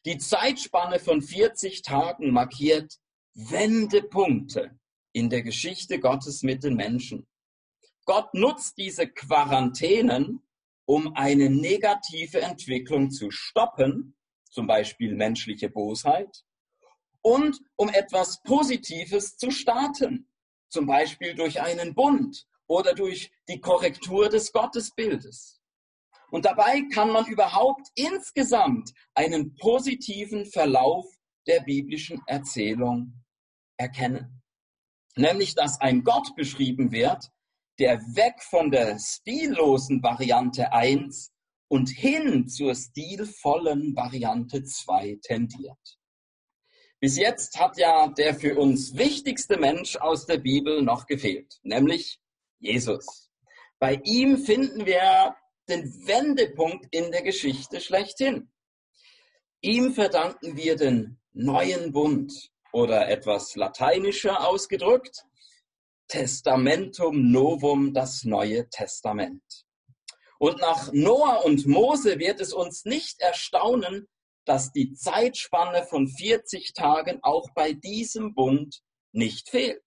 Die 0.05 0.17
Zeitspanne 0.17 0.99
von 0.99 1.21
40 1.21 1.81
Tagen 1.81 2.31
markiert 2.31 2.99
Wendepunkte 3.33 4.77
in 5.13 5.29
der 5.29 5.41
Geschichte 5.41 5.99
Gottes 5.99 6.43
mit 6.43 6.63
den 6.63 6.75
Menschen. 6.75 7.27
Gott 8.05 8.33
nutzt 8.33 8.77
diese 8.77 9.07
Quarantänen, 9.07 10.41
um 10.85 11.13
eine 11.15 11.49
negative 11.49 12.41
Entwicklung 12.41 13.09
zu 13.09 13.31
stoppen, 13.31 14.17
zum 14.49 14.67
Beispiel 14.67 15.15
menschliche 15.15 15.69
Bosheit, 15.69 16.43
und 17.21 17.59
um 17.75 17.89
etwas 17.89 18.41
Positives 18.43 19.37
zu 19.37 19.51
starten, 19.51 20.29
zum 20.69 20.85
Beispiel 20.85 21.35
durch 21.35 21.61
einen 21.61 21.93
Bund 21.93 22.47
oder 22.67 22.93
durch 22.93 23.31
die 23.47 23.59
Korrektur 23.59 24.29
des 24.29 24.51
Gottesbildes. 24.51 25.61
Und 26.29 26.45
dabei 26.45 26.81
kann 26.93 27.11
man 27.11 27.25
überhaupt 27.25 27.87
insgesamt 27.95 28.93
einen 29.13 29.55
positiven 29.55 30.45
Verlauf 30.45 31.05
der 31.47 31.61
biblischen 31.61 32.21
Erzählung 32.27 33.23
erkennen. 33.77 34.41
Nämlich, 35.15 35.55
dass 35.55 35.79
ein 35.79 36.03
Gott 36.03 36.35
beschrieben 36.35 36.91
wird, 36.91 37.31
der 37.79 37.99
weg 38.15 38.43
von 38.43 38.71
der 38.71 38.99
stillosen 38.99 40.03
Variante 40.03 40.73
1 40.73 41.31
und 41.69 41.89
hin 41.89 42.47
zur 42.47 42.75
stilvollen 42.75 43.95
Variante 43.95 44.63
2 44.63 45.19
tendiert. 45.21 45.96
Bis 46.99 47.15
jetzt 47.17 47.59
hat 47.59 47.77
ja 47.77 48.07
der 48.07 48.33
für 48.33 48.57
uns 48.57 48.97
wichtigste 48.97 49.57
Mensch 49.57 49.97
aus 49.97 50.25
der 50.25 50.37
Bibel 50.37 50.81
noch 50.81 51.05
gefehlt, 51.05 51.59
nämlich 51.61 52.19
Jesus. 52.59 53.29
Bei 53.77 54.01
ihm 54.03 54.39
finden 54.39 54.87
wir 54.87 55.35
den 55.69 56.07
Wendepunkt 56.07 56.87
in 56.89 57.11
der 57.11 57.21
Geschichte 57.21 57.81
schlechthin. 57.81 58.51
Ihm 59.61 59.93
verdanken 59.93 60.57
wir 60.57 60.75
den 60.75 61.19
neuen 61.33 61.91
Bund 61.91 62.33
oder 62.71 63.07
etwas 63.09 63.55
lateinischer 63.55 64.47
ausgedrückt, 64.47 65.23
Testamentum 66.07 67.31
Novum, 67.31 67.93
das 67.93 68.23
Neue 68.23 68.69
Testament. 68.69 69.43
Und 70.39 70.59
nach 70.59 70.91
Noah 70.93 71.43
und 71.45 71.67
Mose 71.67 72.17
wird 72.17 72.39
es 72.39 72.53
uns 72.53 72.85
nicht 72.85 73.19
erstaunen, 73.19 74.07
dass 74.47 74.71
die 74.71 74.93
Zeitspanne 74.93 75.83
von 75.83 76.07
40 76.07 76.73
Tagen 76.73 77.19
auch 77.21 77.49
bei 77.53 77.73
diesem 77.73 78.33
Bund 78.33 78.81
nicht 79.11 79.49
fehlt. 79.49 79.83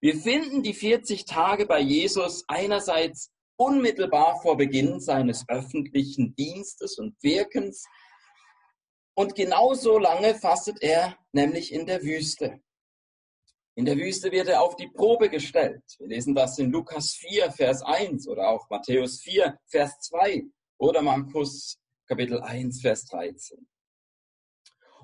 Wir 0.00 0.16
finden 0.16 0.62
die 0.62 0.72
40 0.72 1.26
Tage 1.26 1.66
bei 1.66 1.80
Jesus 1.80 2.44
einerseits 2.48 3.30
unmittelbar 3.56 4.40
vor 4.40 4.56
Beginn 4.56 5.00
seines 5.00 5.46
öffentlichen 5.48 6.34
Dienstes 6.34 6.98
und 6.98 7.22
Wirkens. 7.22 7.84
Und 9.14 9.34
genauso 9.34 9.98
lange 9.98 10.34
fastet 10.34 10.78
er 10.80 11.18
nämlich 11.32 11.72
in 11.72 11.84
der 11.84 12.02
Wüste. 12.02 12.60
In 13.74 13.84
der 13.84 13.98
Wüste 13.98 14.32
wird 14.32 14.48
er 14.48 14.62
auf 14.62 14.76
die 14.76 14.88
Probe 14.88 15.28
gestellt. 15.28 15.82
Wir 15.98 16.08
lesen 16.08 16.34
das 16.34 16.58
in 16.58 16.70
Lukas 16.70 17.12
4, 17.14 17.52
Vers 17.52 17.82
1 17.82 18.26
oder 18.26 18.48
auch 18.48 18.68
Matthäus 18.70 19.20
4, 19.20 19.58
Vers 19.66 20.00
2 20.00 20.44
oder 20.78 21.02
Markus 21.02 21.79
Kapitel 22.10 22.42
1, 22.42 22.80
Vers 22.80 23.04
13. 23.04 23.68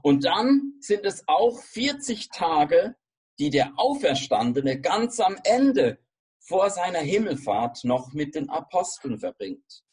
Und 0.03 0.25
dann 0.25 0.73
sind 0.81 1.05
es 1.05 1.23
auch 1.29 1.57
40 1.63 2.31
Tage, 2.31 2.97
die 3.39 3.51
der 3.51 3.75
Auferstandene 3.77 4.81
ganz 4.81 5.21
am 5.21 5.39
Ende 5.45 6.01
vor 6.41 6.69
seiner 6.69 6.99
Himmelfahrt 6.99 7.85
noch 7.85 8.13
mit 8.13 8.35
den 8.35 8.51
Aposteln 8.51 9.21
verbringt. 9.21 9.85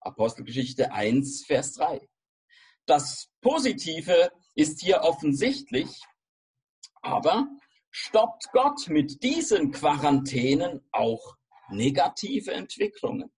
Apostelgeschichte 0.00 0.90
1, 0.90 1.44
Vers 1.46 1.74
3. 1.74 2.08
Das 2.86 3.28
Positive 3.40 4.32
ist 4.56 4.80
hier 4.80 5.02
offensichtlich, 5.02 6.02
aber 7.02 7.46
stoppt 7.92 8.50
Gott 8.50 8.88
mit 8.88 9.22
diesen 9.22 9.70
Quarantänen 9.70 10.84
auch 10.90 11.36
negative 11.68 12.50
Entwicklungen? 12.50 13.30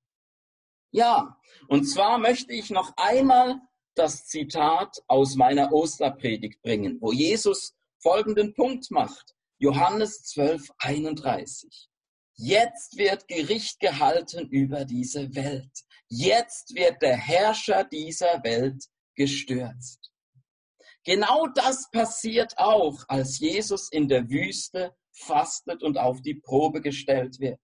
Ja, 0.94 1.36
und 1.66 1.86
zwar 1.86 2.18
möchte 2.18 2.52
ich 2.52 2.70
noch 2.70 2.92
einmal 2.96 3.60
das 3.96 4.26
Zitat 4.26 5.02
aus 5.08 5.34
meiner 5.34 5.72
Osterpredigt 5.72 6.62
bringen, 6.62 6.98
wo 7.00 7.10
Jesus 7.10 7.74
folgenden 8.00 8.54
Punkt 8.54 8.92
macht. 8.92 9.34
Johannes 9.58 10.22
12, 10.22 10.68
31. 10.78 11.88
Jetzt 12.36 12.96
wird 12.96 13.26
Gericht 13.26 13.80
gehalten 13.80 14.46
über 14.50 14.84
diese 14.84 15.34
Welt. 15.34 15.72
Jetzt 16.06 16.76
wird 16.76 17.02
der 17.02 17.16
Herrscher 17.16 17.82
dieser 17.82 18.44
Welt 18.44 18.84
gestürzt. 19.16 20.12
Genau 21.02 21.48
das 21.56 21.90
passiert 21.90 22.56
auch, 22.56 23.02
als 23.08 23.40
Jesus 23.40 23.90
in 23.90 24.06
der 24.06 24.30
Wüste 24.30 24.94
fastet 25.10 25.82
und 25.82 25.98
auf 25.98 26.22
die 26.22 26.34
Probe 26.34 26.80
gestellt 26.80 27.40
wird. 27.40 27.58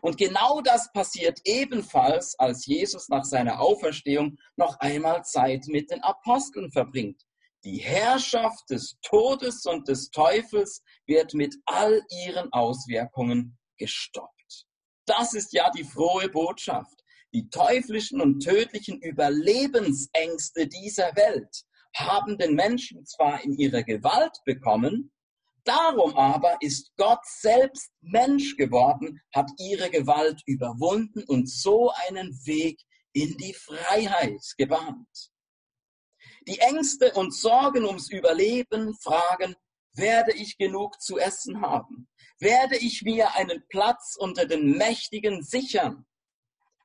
Und 0.00 0.16
genau 0.16 0.60
das 0.60 0.92
passiert 0.92 1.40
ebenfalls, 1.44 2.38
als 2.38 2.66
Jesus 2.66 3.08
nach 3.08 3.24
seiner 3.24 3.60
Auferstehung 3.60 4.38
noch 4.56 4.78
einmal 4.80 5.24
Zeit 5.24 5.66
mit 5.66 5.90
den 5.90 6.02
Aposteln 6.02 6.70
verbringt. 6.70 7.22
Die 7.64 7.78
Herrschaft 7.78 8.70
des 8.70 8.96
Todes 9.02 9.66
und 9.66 9.88
des 9.88 10.10
Teufels 10.10 10.82
wird 11.06 11.34
mit 11.34 11.56
all 11.66 12.02
ihren 12.24 12.50
Auswirkungen 12.52 13.58
gestoppt. 13.76 14.66
Das 15.06 15.34
ist 15.34 15.52
ja 15.52 15.70
die 15.70 15.84
frohe 15.84 16.28
Botschaft. 16.28 17.02
Die 17.32 17.48
teuflischen 17.50 18.20
und 18.20 18.40
tödlichen 18.40 19.00
Überlebensängste 19.00 20.66
dieser 20.66 21.14
Welt 21.16 21.64
haben 21.94 22.38
den 22.38 22.54
Menschen 22.54 23.04
zwar 23.04 23.42
in 23.44 23.52
ihre 23.58 23.84
Gewalt 23.84 24.38
bekommen, 24.44 25.12
darum 25.64 26.16
aber 26.16 26.56
ist 26.60 26.92
Gott 26.96 27.24
selbst 27.24 27.90
Mensch 28.00 28.56
geworden, 28.56 29.20
hat 29.34 29.50
ihre 29.58 29.90
Gewalt 29.90 30.42
überwunden 30.46 31.24
und 31.24 31.48
so 31.48 31.92
einen 32.08 32.32
Weg 32.44 32.80
in 33.12 33.36
die 33.36 33.54
Freiheit 33.54 34.40
gebahnt. 34.56 35.30
Die 36.46 36.58
Ängste 36.58 37.12
und 37.14 37.34
Sorgen 37.34 37.84
ums 37.84 38.10
Überleben 38.10 38.96
fragen, 39.00 39.54
werde 39.94 40.32
ich 40.32 40.56
genug 40.56 41.00
zu 41.00 41.18
essen 41.18 41.60
haben? 41.60 42.08
Werde 42.38 42.76
ich 42.76 43.02
mir 43.02 43.34
einen 43.34 43.64
Platz 43.68 44.16
unter 44.18 44.46
den 44.46 44.76
Mächtigen 44.78 45.42
sichern? 45.42 46.06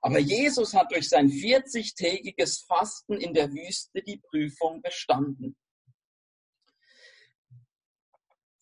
Aber 0.01 0.19
Jesus 0.19 0.73
hat 0.73 0.91
durch 0.91 1.09
sein 1.09 1.29
40-tägiges 1.29 2.65
Fasten 2.67 3.13
in 3.13 3.33
der 3.33 3.51
Wüste 3.51 4.03
die 4.03 4.17
Prüfung 4.17 4.81
bestanden. 4.81 5.55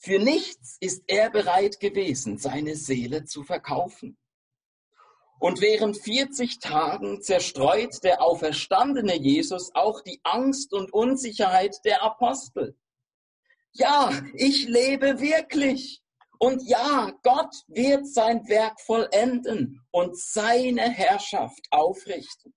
Für 0.04 0.20
nichts 0.20 0.76
ist 0.82 1.04
er 1.08 1.30
bereit 1.30 1.80
gewesen, 1.80 2.38
seine 2.38 2.76
Seele 2.76 3.24
zu 3.24 3.42
verkaufen. 3.42 4.18
Und 5.40 5.62
während 5.62 5.98
40 5.98 6.60
Tagen 6.60 7.22
zerstreut 7.22 8.04
der 8.04 8.22
auferstandene 8.22 9.16
Jesus 9.16 9.74
auch 9.74 10.02
die 10.02 10.20
Angst 10.24 10.74
und 10.74 10.92
Unsicherheit 10.92 11.78
der 11.86 12.04
Apostel. 12.04 12.78
Ja, 13.72 14.12
ich 14.34 14.68
lebe 14.68 15.22
wirklich. 15.22 16.02
Und 16.38 16.62
ja, 16.68 17.14
Gott 17.24 17.56
wird 17.68 18.06
sein 18.06 18.46
Werk 18.50 18.82
vollenden 18.82 19.80
und 19.92 20.20
seine 20.20 20.82
Herrschaft 20.82 21.66
aufrichten. 21.72 22.54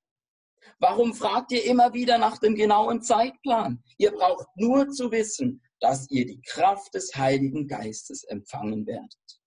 Warum 0.80 1.14
fragt 1.14 1.52
ihr 1.52 1.64
immer 1.64 1.94
wieder 1.94 2.18
nach 2.18 2.38
dem 2.38 2.56
genauen 2.56 3.02
Zeitplan? 3.02 3.84
Ihr 3.98 4.10
braucht 4.10 4.48
nur 4.56 4.88
zu 4.88 5.12
wissen, 5.12 5.62
dass 5.86 6.10
ihr 6.10 6.26
die 6.26 6.40
Kraft 6.40 6.94
des 6.94 7.14
Heiligen 7.14 7.68
Geistes 7.68 8.24
empfangen 8.24 8.86
werdet. 8.86 9.40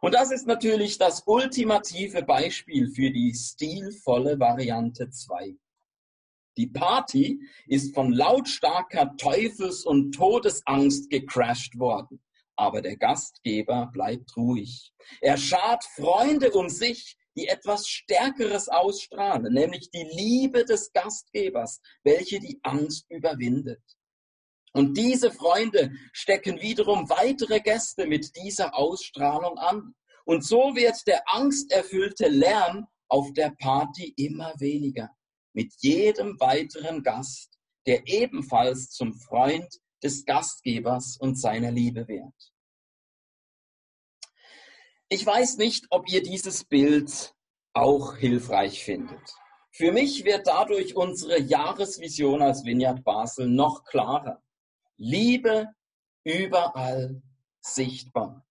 Und 0.00 0.14
das 0.14 0.30
ist 0.30 0.46
natürlich 0.46 0.96
das 0.96 1.24
ultimative 1.26 2.22
Beispiel 2.22 2.88
für 2.90 3.10
die 3.10 3.34
stilvolle 3.34 4.40
Variante 4.40 5.10
2. 5.10 5.54
Die 6.56 6.68
Party 6.68 7.42
ist 7.66 7.94
von 7.94 8.12
lautstarker 8.12 9.16
Teufels- 9.18 9.84
und 9.84 10.12
Todesangst 10.12 11.10
gecrashed 11.10 11.78
worden 11.78 12.22
aber 12.58 12.82
der 12.82 12.96
Gastgeber 12.96 13.88
bleibt 13.92 14.36
ruhig. 14.36 14.92
Er 15.20 15.36
schart 15.36 15.84
Freunde 15.84 16.50
um 16.50 16.68
sich, 16.68 17.16
die 17.36 17.46
etwas 17.46 17.86
Stärkeres 17.86 18.68
ausstrahlen, 18.68 19.52
nämlich 19.54 19.90
die 19.90 20.08
Liebe 20.12 20.64
des 20.64 20.92
Gastgebers, 20.92 21.80
welche 22.02 22.40
die 22.40 22.58
Angst 22.64 23.06
überwindet. 23.10 23.80
Und 24.78 24.96
diese 24.96 25.32
Freunde 25.32 25.90
stecken 26.12 26.62
wiederum 26.62 27.10
weitere 27.10 27.58
Gäste 27.58 28.06
mit 28.06 28.36
dieser 28.36 28.76
Ausstrahlung 28.76 29.58
an. 29.58 29.92
Und 30.24 30.44
so 30.44 30.76
wird 30.76 31.04
der 31.08 31.20
angsterfüllte 31.26 32.28
Lärm 32.28 32.86
auf 33.08 33.32
der 33.32 33.50
Party 33.58 34.14
immer 34.16 34.54
weniger. 34.60 35.10
Mit 35.52 35.74
jedem 35.80 36.38
weiteren 36.38 37.02
Gast, 37.02 37.58
der 37.88 38.06
ebenfalls 38.06 38.90
zum 38.90 39.14
Freund 39.14 39.66
des 40.04 40.24
Gastgebers 40.24 41.16
und 41.18 41.40
seiner 41.40 41.72
Liebe 41.72 42.06
wird. 42.06 42.52
Ich 45.08 45.26
weiß 45.26 45.56
nicht, 45.56 45.86
ob 45.90 46.08
ihr 46.08 46.22
dieses 46.22 46.62
Bild 46.62 47.34
auch 47.72 48.14
hilfreich 48.14 48.84
findet. 48.84 49.34
Für 49.72 49.90
mich 49.90 50.24
wird 50.24 50.46
dadurch 50.46 50.94
unsere 50.94 51.40
Jahresvision 51.40 52.42
als 52.42 52.64
Vineyard 52.64 53.02
Basel 53.02 53.48
noch 53.48 53.82
klarer. 53.82 54.40
Liebe 54.98 55.68
überall 56.24 57.22
sichtbar. 57.60 58.44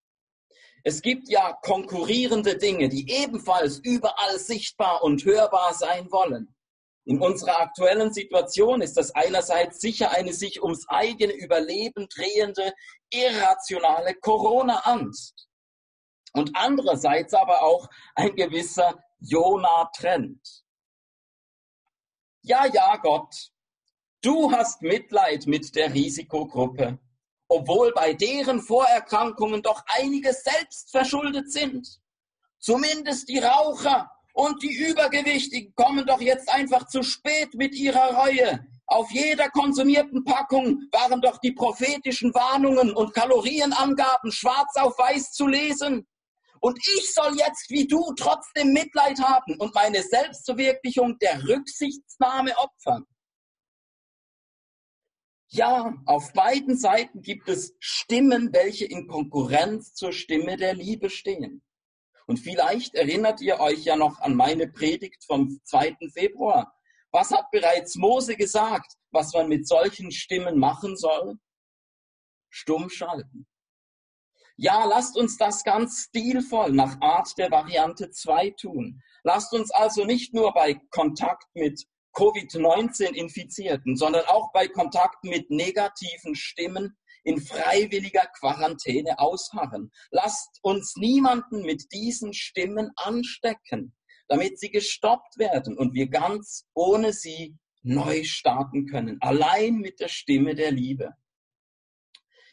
Es 0.84 1.02
gibt 1.02 1.30
ja 1.30 1.54
konkurrierende 1.62 2.58
Dinge, 2.58 2.88
die 2.88 3.12
ebenfalls 3.12 3.80
überall 3.80 4.40
sichtbar 4.40 5.04
und 5.04 5.26
hörbar 5.26 5.74
sein 5.74 6.10
wollen. 6.12 6.56
In 7.04 7.22
unserer 7.22 7.60
aktuellen 7.60 8.14
Situation 8.14 8.82
ist 8.82 8.96
das 8.96 9.14
einerseits 9.14 9.80
sicher 9.80 10.12
eine 10.12 10.34
sich 10.34 10.64
ums 10.64 10.88
eigene 10.88 11.34
Überleben 11.34 12.08
drehende, 12.08 12.74
irrationale 13.12 14.14
Corona-Angst. 14.16 15.48
Und 16.34 16.52
andererseits 16.54 17.34
aber 17.34 17.64
auch 17.64 17.90
ein 18.16 18.36
gewisser 18.36 19.02
Jona-Trend. 19.20 20.66
Ja, 22.44 22.66
ja, 22.66 22.96
Gott, 22.98 23.52
du 24.22 24.52
hast 24.52 24.82
Mitleid 24.82 25.48
mit 25.48 25.76
der 25.76 25.94
Risikogruppe, 25.94 27.00
obwohl 27.48 27.94
bei 27.94 28.14
deren 28.14 28.62
Vorerkrankungen 28.62 29.62
doch 29.62 29.84
einige 30.00 30.34
selbst 30.34 30.92
verschuldet 30.92 31.52
sind. 31.52 32.00
Zumindest 32.60 33.30
die 33.30 33.40
Raucher 33.40 34.12
und 34.34 34.62
die 34.62 34.74
Übergewichtigen 34.74 35.74
kommen 35.76 36.06
doch 36.06 36.22
jetzt 36.22 36.50
einfach 36.54 36.88
zu 36.88 37.04
spät 37.04 37.54
mit 37.54 37.76
ihrer 37.76 38.16
Reue. 38.16 38.66
Auf 38.86 39.12
jeder 39.12 39.50
konsumierten 39.50 40.24
Packung 40.24 40.82
waren 40.92 41.22
doch 41.22 41.40
die 41.40 41.52
prophetischen 41.52 42.34
Warnungen 42.34 42.92
und 42.94 43.14
Kalorienangaben 43.14 44.32
schwarz 44.32 44.76
auf 44.78 44.98
weiß 44.98 45.32
zu 45.34 45.48
lesen. 45.48 46.08
Und 46.60 46.80
ich 46.98 47.14
soll 47.14 47.38
jetzt 47.38 47.70
wie 47.70 47.88
du 47.88 48.14
trotzdem 48.18 48.74
Mitleid 48.74 49.20
haben 49.20 49.56
und 49.60 49.76
meine 49.76 50.02
Selbstverwirklichung 50.02 51.18
der 51.20 51.44
Rücksichtsnahme 51.44 52.58
opfern. 52.58 53.06
Ja, 55.50 55.96
auf 56.06 56.34
beiden 56.34 56.78
Seiten 56.78 57.22
gibt 57.22 57.48
es 57.48 57.76
Stimmen, 57.80 58.52
welche 58.52 58.86
in 58.86 59.08
Konkurrenz 59.08 59.94
zur 59.94 60.12
Stimme 60.12 60.58
der 60.58 60.74
Liebe 60.74 61.10
stehen. 61.10 61.64
Und 62.26 62.38
vielleicht 62.38 62.96
erinnert 62.96 63.40
ihr 63.40 63.62
euch 63.62 63.86
ja 63.86 63.96
noch 63.96 64.20
an 64.20 64.36
meine 64.36 64.68
Predigt 64.68 65.24
vom 65.26 65.60
2. 65.64 65.96
Februar. 66.14 66.74
Was 67.12 67.32
hat 67.32 67.50
bereits 67.52 67.96
Mose 67.96 68.36
gesagt, 68.36 68.94
was 69.12 69.32
man 69.34 69.48
mit 69.48 69.66
solchen 69.66 70.12
Stimmen 70.12 70.60
machen 70.60 70.98
soll? 70.98 71.40
Stumm 72.50 72.90
schalten. 72.90 73.48
Ja, 74.58 74.84
lasst 74.84 75.16
uns 75.16 75.38
das 75.38 75.64
ganz 75.64 76.08
stilvoll 76.10 76.74
nach 76.74 77.00
Art 77.00 77.38
der 77.38 77.52
Variante 77.52 78.10
2 78.10 78.50
tun. 78.60 79.02
Lasst 79.24 79.54
uns 79.54 79.72
also 79.72 80.04
nicht 80.04 80.34
nur 80.34 80.54
bei 80.54 80.74
Kontakt 80.90 81.46
mit 81.54 81.86
Covid-19 82.18 83.14
Infizierten, 83.14 83.96
sondern 83.96 84.26
auch 84.26 84.52
bei 84.52 84.68
Kontakt 84.68 85.24
mit 85.24 85.52
negativen 85.52 86.34
Stimmen 86.34 86.98
in 87.24 87.40
freiwilliger 87.40 88.26
Quarantäne 88.40 89.20
ausharren. 89.20 89.92
Lasst 90.10 90.58
uns 90.64 90.96
niemanden 90.96 91.62
mit 91.62 91.92
diesen 91.94 92.34
Stimmen 92.34 92.90
anstecken, 92.96 93.96
damit 94.28 94.60
sie 94.60 94.72
gestoppt 94.72 95.38
werden 95.38 95.78
und 95.78 95.94
wir 95.94 96.08
ganz 96.08 96.66
ohne 96.74 97.14
sie 97.14 97.56
neu 97.84 98.24
starten 98.24 98.88
können, 98.88 99.18
allein 99.22 99.76
mit 99.76 100.00
der 100.00 100.08
Stimme 100.08 100.56
der 100.56 100.72
Liebe. 100.72 101.14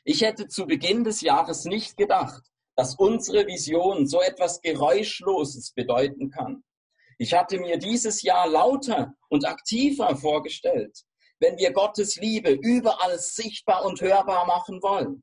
Ich 0.05 0.21
hätte 0.21 0.47
zu 0.47 0.67
Beginn 0.67 1.05
des 1.05 1.23
Jahres 1.23 1.65
nicht 1.65 1.97
gedacht, 1.97 2.43
dass 2.77 2.97
unsere 2.97 3.47
Vision 3.47 4.07
so 4.07 4.21
etwas 4.21 4.61
Geräuschloses 4.61 5.73
bedeuten 5.73 6.29
kann. 6.29 6.65
Ich 7.19 7.35
hatte 7.35 7.59
mir 7.59 7.79
dieses 7.79 8.23
Jahr 8.23 8.49
lauter 8.49 9.15
und 9.29 9.47
aktiver 9.47 10.17
vorgestellt, 10.17 11.05
wenn 11.39 11.57
wir 11.59 11.73
Gottes 11.73 12.17
Liebe 12.17 12.51
überall 12.51 13.19
sichtbar 13.19 13.85
und 13.85 14.01
hörbar 14.01 14.47
machen 14.47 14.83
wollen. 14.83 15.23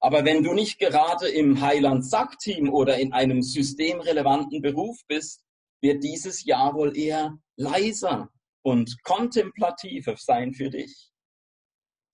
Aber 0.00 0.24
wenn 0.24 0.42
du 0.42 0.52
nicht 0.52 0.78
gerade 0.78 1.28
im 1.28 1.60
Heiland-Sack-Team 1.60 2.72
oder 2.72 2.98
in 2.98 3.12
einem 3.12 3.42
systemrelevanten 3.42 4.60
Beruf 4.60 4.98
bist, 5.08 5.42
wird 5.80 6.04
dieses 6.04 6.44
Jahr 6.44 6.74
wohl 6.74 6.96
eher 6.96 7.36
leiser 7.56 8.28
und 8.62 9.02
kontemplativer 9.02 10.16
sein 10.16 10.52
für 10.52 10.70
dich. 10.70 11.10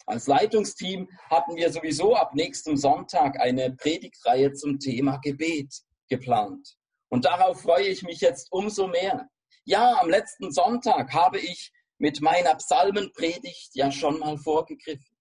Als 0.07 0.27
Leitungsteam 0.27 1.09
hatten 1.31 1.57
wir 1.57 1.71
sowieso 1.71 2.15
ab 2.15 2.35
nächstem 2.35 2.77
Sonntag 2.77 3.41
eine 3.41 3.75
Predigtreihe 3.75 4.53
zum 4.53 4.79
Thema 4.79 5.19
Gebet 5.19 5.73
geplant. 6.09 6.77
Und 7.13 7.27
darauf 7.27 7.61
freue 7.61 7.89
ich 7.89 8.03
mich 8.03 8.23
jetzt 8.23 8.51
umso 8.51 8.87
mehr. 8.87 9.29
Ja, 9.65 10.01
am 10.01 10.09
letzten 10.09 10.51
Sonntag 10.51 11.13
habe 11.13 11.39
ich 11.39 11.71
mit 11.99 12.23
meiner 12.23 12.55
Psalmenpredigt 12.55 13.75
ja 13.75 13.93
schon 13.93 14.19
mal 14.19 14.39
vorgegriffen. 14.39 15.15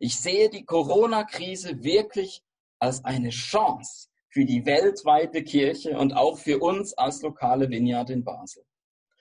Ich 0.00 0.18
sehe 0.18 0.50
die 0.50 0.64
Corona-Krise 0.64 1.84
wirklich 1.84 2.42
als 2.80 3.04
eine 3.04 3.30
Chance 3.30 4.08
für 4.28 4.44
die 4.44 4.66
weltweite 4.66 5.44
Kirche 5.44 5.96
und 5.96 6.14
auch 6.14 6.36
für 6.36 6.58
uns 6.58 6.94
als 6.94 7.22
lokale 7.22 7.70
Vineyard 7.70 8.10
in 8.10 8.24
Basel. 8.24 8.64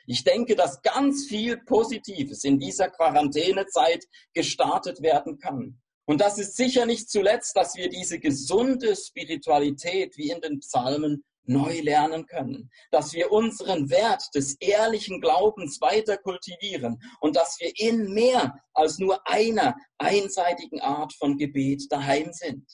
Ich 0.07 0.23
denke, 0.23 0.55
dass 0.55 0.81
ganz 0.81 1.27
viel 1.27 1.57
Positives 1.57 2.43
in 2.43 2.57
dieser 2.57 2.89
Quarantänezeit 2.89 4.03
gestartet 4.33 5.03
werden 5.03 5.37
kann. 5.37 5.79
Und 6.05 6.21
das 6.21 6.39
ist 6.39 6.55
sicher 6.55 6.87
nicht 6.87 7.07
zuletzt, 7.07 7.55
dass 7.55 7.75
wir 7.75 7.89
diese 7.89 8.17
gesunde 8.19 8.95
Spiritualität 8.95 10.17
wie 10.17 10.31
in 10.31 10.41
den 10.41 10.59
Psalmen 10.59 11.23
neu 11.47 11.79
lernen 11.81 12.25
können, 12.25 12.69
dass 12.91 13.13
wir 13.13 13.31
unseren 13.31 13.89
Wert 13.89 14.23
des 14.33 14.55
ehrlichen 14.59 15.21
Glaubens 15.21 15.79
weiter 15.81 16.17
kultivieren 16.17 17.01
und 17.19 17.35
dass 17.35 17.59
wir 17.59 17.71
in 17.75 18.13
mehr 18.13 18.59
als 18.73 18.99
nur 18.99 19.27
einer 19.27 19.75
einseitigen 19.97 20.81
Art 20.81 21.13
von 21.13 21.37
Gebet 21.37 21.83
daheim 21.89 22.31
sind. 22.33 22.65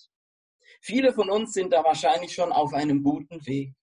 Viele 0.82 1.14
von 1.14 1.30
uns 1.30 1.54
sind 1.54 1.74
da 1.74 1.84
wahrscheinlich 1.84 2.34
schon 2.34 2.52
auf 2.52 2.74
einem 2.74 3.04
guten 3.04 3.46
Weg. 3.46 3.74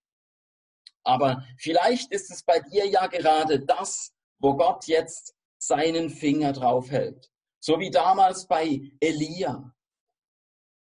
Aber 1.04 1.42
vielleicht 1.58 2.12
ist 2.12 2.30
es 2.30 2.42
bei 2.42 2.60
dir 2.60 2.86
ja 2.86 3.06
gerade 3.06 3.64
das, 3.64 4.12
wo 4.40 4.56
Gott 4.56 4.86
jetzt 4.86 5.34
seinen 5.58 6.10
Finger 6.10 6.52
drauf 6.52 6.90
hält. 6.90 7.30
So 7.60 7.78
wie 7.78 7.90
damals 7.90 8.46
bei 8.46 8.80
Elia. 9.00 9.74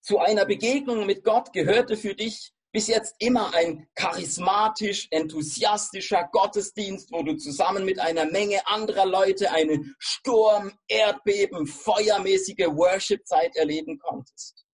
Zu 0.02 0.18
einer 0.18 0.44
Begegnung 0.44 1.06
mit 1.06 1.24
Gott 1.24 1.52
gehörte 1.52 1.96
für 1.96 2.14
dich 2.14 2.52
bis 2.72 2.86
jetzt 2.86 3.14
immer 3.18 3.54
ein 3.54 3.88
charismatisch, 3.94 5.08
enthusiastischer 5.10 6.28
Gottesdienst, 6.32 7.10
wo 7.10 7.22
du 7.22 7.36
zusammen 7.36 7.84
mit 7.84 7.98
einer 7.98 8.26
Menge 8.26 8.66
anderer 8.66 9.06
Leute 9.06 9.50
eine 9.50 9.82
Sturm, 9.98 10.72
Erdbeben, 10.86 11.66
feuermäßige 11.66 12.66
Worship-Zeit 12.66 13.56
erleben 13.56 13.98
konntest. 13.98 14.66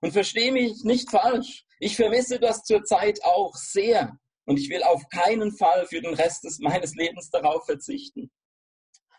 Und 0.00 0.12
verstehe 0.12 0.52
mich 0.52 0.84
nicht 0.84 1.10
falsch. 1.10 1.64
Ich 1.80 1.96
vermisse 1.96 2.38
das 2.38 2.62
zurzeit 2.62 3.22
auch 3.24 3.54
sehr. 3.54 4.18
Und 4.44 4.58
ich 4.58 4.70
will 4.70 4.84
auf 4.84 5.08
keinen 5.08 5.56
Fall 5.56 5.86
für 5.86 6.00
den 6.00 6.14
Rest 6.14 6.44
des, 6.44 6.60
meines 6.60 6.94
Lebens 6.94 7.30
darauf 7.30 7.66
verzichten. 7.66 8.30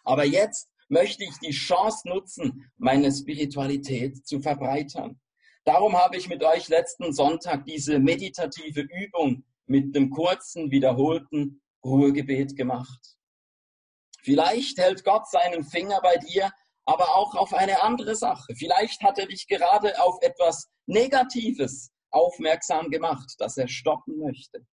Aber 0.06 0.24
jetzt 0.24 0.70
möchte 0.88 1.26
ich 1.26 1.38
die 1.40 1.52
Chance 1.52 2.08
nutzen, 2.08 2.72
meine 2.78 3.12
Spiritualität 3.12 4.26
zu 4.26 4.40
verbreitern. 4.40 5.20
Darum 5.68 5.98
habe 5.98 6.16
ich 6.16 6.30
mit 6.30 6.42
euch 6.46 6.70
letzten 6.70 7.12
Sonntag 7.12 7.66
diese 7.66 8.00
meditative 8.00 8.80
Übung 8.80 9.44
mit 9.66 9.94
dem 9.94 10.10
kurzen, 10.10 10.72
wiederholten 10.72 11.62
Ruhegebet 11.84 12.56
gemacht. 12.56 13.18
Vielleicht 14.22 14.78
hält 14.78 15.04
Gott 15.04 15.30
seinen 15.30 15.66
Finger 15.66 16.00
bei 16.02 16.16
dir, 16.16 16.50
aber 16.86 17.18
auch 17.18 17.36
auf 17.36 17.54
eine 17.54 17.84
andere 17.84 18.16
Sache. 18.16 18.56
Vielleicht 18.56 19.04
hat 19.04 19.20
er 19.20 19.26
dich 19.26 19.46
gerade 19.46 20.02
auf 20.02 20.18
etwas 20.22 20.70
Negatives 20.86 21.92
aufmerksam 22.12 22.90
gemacht, 22.90 23.36
das 23.38 23.58
er 23.58 23.68
stoppen 23.68 24.20
möchte. 24.20 24.66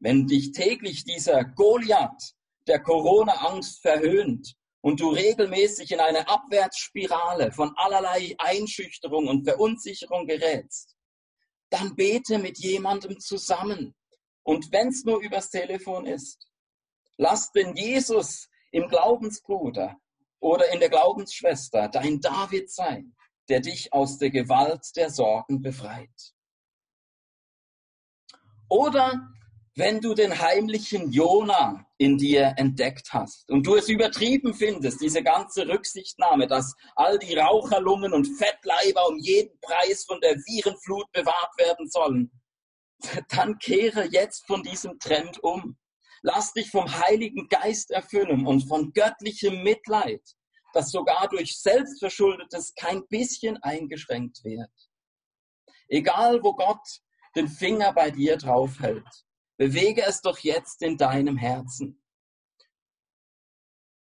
Wenn 0.00 0.26
dich 0.26 0.50
täglich 0.50 1.04
dieser 1.04 1.44
Goliath 1.44 2.34
der 2.66 2.82
Corona-Angst 2.82 3.82
verhöhnt 3.82 4.56
und 4.84 5.00
du 5.00 5.08
regelmäßig 5.08 5.92
in 5.92 6.00
eine 6.00 6.28
Abwärtsspirale 6.28 7.52
von 7.52 7.72
allerlei 7.74 8.34
Einschüchterung 8.36 9.28
und 9.28 9.44
Verunsicherung 9.44 10.26
gerätst, 10.26 10.94
dann 11.70 11.96
bete 11.96 12.38
mit 12.38 12.58
jemandem 12.58 13.18
zusammen. 13.18 13.94
Und 14.42 14.72
wenn 14.72 14.88
es 14.88 15.02
nur 15.04 15.22
übers 15.22 15.48
Telefon 15.48 16.04
ist, 16.04 16.50
lass 17.16 17.50
den 17.52 17.74
Jesus 17.74 18.50
im 18.72 18.88
Glaubensbruder 18.88 19.96
oder 20.38 20.70
in 20.70 20.80
der 20.80 20.90
Glaubensschwester 20.90 21.88
dein 21.88 22.20
David 22.20 22.70
sein, 22.70 23.16
der 23.48 23.60
dich 23.60 23.90
aus 23.90 24.18
der 24.18 24.28
Gewalt 24.28 24.84
der 24.96 25.08
Sorgen 25.08 25.62
befreit. 25.62 26.34
Oder 28.68 29.30
wenn 29.76 30.02
du 30.02 30.12
den 30.12 30.38
heimlichen 30.38 31.10
Jona 31.10 31.86
in 31.98 32.18
dir 32.18 32.54
entdeckt 32.56 33.12
hast 33.12 33.50
und 33.50 33.66
du 33.66 33.76
es 33.76 33.88
übertrieben 33.88 34.52
findest, 34.52 35.00
diese 35.00 35.22
ganze 35.22 35.68
Rücksichtnahme, 35.68 36.46
dass 36.48 36.74
all 36.96 37.18
die 37.18 37.34
Raucherlungen 37.34 38.12
und 38.12 38.26
Fettleiber 38.36 39.06
um 39.08 39.18
jeden 39.18 39.58
Preis 39.60 40.04
von 40.04 40.20
der 40.20 40.36
Virenflut 40.36 41.10
bewahrt 41.12 41.56
werden 41.58 41.88
sollen, 41.88 42.30
dann 43.28 43.58
kehre 43.58 44.06
jetzt 44.06 44.46
von 44.46 44.62
diesem 44.62 44.98
Trend 44.98 45.42
um. 45.42 45.76
Lass 46.22 46.52
dich 46.52 46.70
vom 46.70 46.90
Heiligen 46.90 47.48
Geist 47.48 47.90
erfüllen 47.90 48.46
und 48.46 48.66
von 48.66 48.92
göttlichem 48.92 49.62
Mitleid, 49.62 50.22
das 50.72 50.90
sogar 50.90 51.28
durch 51.28 51.60
Selbstverschuldetes 51.60 52.74
kein 52.74 53.06
bisschen 53.08 53.62
eingeschränkt 53.62 54.42
wird. 54.42 54.70
Egal, 55.88 56.42
wo 56.42 56.54
Gott 56.54 57.02
den 57.36 57.46
Finger 57.48 57.92
bei 57.92 58.10
dir 58.10 58.36
draufhält, 58.36 59.04
Bewege 59.56 60.02
es 60.02 60.20
doch 60.20 60.38
jetzt 60.38 60.82
in 60.82 60.96
deinem 60.96 61.36
Herzen. 61.36 62.02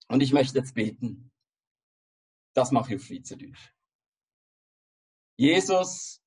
Und 0.08 0.22
ich 0.22 0.32
möchte 0.32 0.58
jetzt 0.58 0.74
beten. 0.74 1.30
Das 2.54 2.70
mache 2.70 2.94
ich 2.94 3.00
auf 3.00 3.06
Schweizerdeutsch. 3.06 3.72
Jesus, 5.36 6.22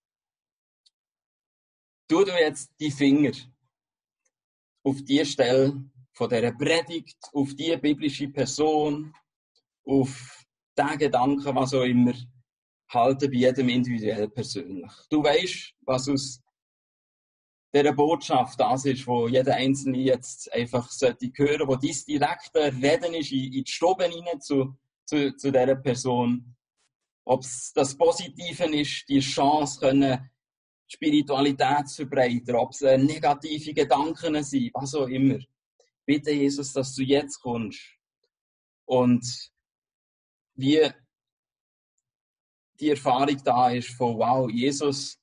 tu 2.08 2.24
du 2.24 2.32
jetzt 2.40 2.72
die 2.80 2.92
Finger 2.92 3.32
auf 4.84 5.02
die 5.04 5.26
Stelle 5.26 5.90
von 6.12 6.30
der 6.30 6.52
Predigt, 6.52 7.18
auf 7.34 7.56
die 7.56 7.76
biblische 7.78 8.28
Person, 8.28 9.14
auf 9.86 10.46
den 10.78 10.98
Gedanken, 10.98 11.56
was 11.56 11.74
auch 11.74 11.84
immer, 11.84 12.14
halte 12.90 13.28
bei 13.28 13.38
jedem 13.38 13.70
individuell 13.70 14.30
persönlich. 14.30 14.92
Du 15.10 15.24
weißt, 15.24 15.74
was 15.82 16.10
aus 16.10 16.42
dieser 17.74 17.94
Botschaft 17.94 18.60
das 18.60 18.86
ist, 18.86 19.06
wo 19.06 19.28
jeder 19.28 19.56
Einzelne 19.56 20.00
jetzt 20.00 20.52
einfach 20.54 20.90
sollte 20.90 21.32
hören, 21.36 21.68
wo 21.68 21.76
dies 21.76 22.06
direkte 22.06 22.74
Reden 22.74 23.14
ist 23.14 23.32
in, 23.32 23.54
in 23.54 23.64
die 23.64 23.72
Stube 23.72 24.06
hinein 24.06 24.42
zu, 24.42 24.76
zu, 25.06 25.36
zu 25.36 25.52
dieser 25.52 25.76
Person. 25.76 26.56
Ob 27.26 27.42
es 27.42 27.72
das 27.74 27.96
Positive 27.96 28.66
ist, 28.76 29.08
die 29.08 29.20
Chance 29.20 29.80
können, 29.80 30.30
Spiritualität 30.88 31.88
zu 31.88 32.08
verbreiten, 32.08 32.56
ob 32.56 32.72
es 32.72 32.82
negative 32.82 33.74
Gedanken 33.74 34.44
sind, 34.44 34.72
was 34.74 34.96
auch 34.96 35.08
immer. 35.08 35.38
Bitte, 36.06 36.32
Jesus, 36.32 36.74
dass 36.74 36.96
du 36.96 37.04
jetzt 37.04 37.40
kommst. 37.40 37.80
Und 38.86 39.52
wie 40.56 40.90
die 42.80 42.90
Erfahrung 42.90 43.38
da 43.44 43.70
ist 43.70 43.90
von, 43.90 44.18
wow, 44.18 44.50
Jesus 44.50 45.20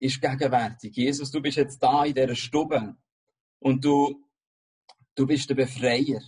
ist 0.00 0.20
gegenwärtig. 0.20 0.96
Jesus, 0.96 1.30
du 1.30 1.40
bist 1.40 1.58
jetzt 1.58 1.78
da 1.78 2.04
in 2.04 2.14
dieser 2.14 2.34
Stube 2.34 2.96
und 3.60 3.84
du, 3.84 4.24
du 5.14 5.26
bist 5.26 5.48
der 5.50 5.54
Befreier. 5.54 6.22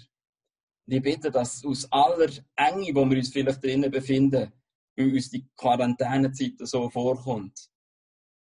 Und 0.87 0.94
ich 0.94 1.02
bitte, 1.02 1.30
dass 1.30 1.64
aus 1.64 1.90
aller 1.90 2.30
Enge, 2.54 2.94
wo 2.94 3.08
wir 3.08 3.16
uns 3.16 3.32
vielleicht 3.32 3.64
drinnen 3.64 3.90
befinden, 3.90 4.52
weil 4.94 5.12
uns 5.14 5.30
die 5.30 5.48
Quarantänezeit 5.56 6.54
so 6.58 6.90
vorkommt, 6.90 7.58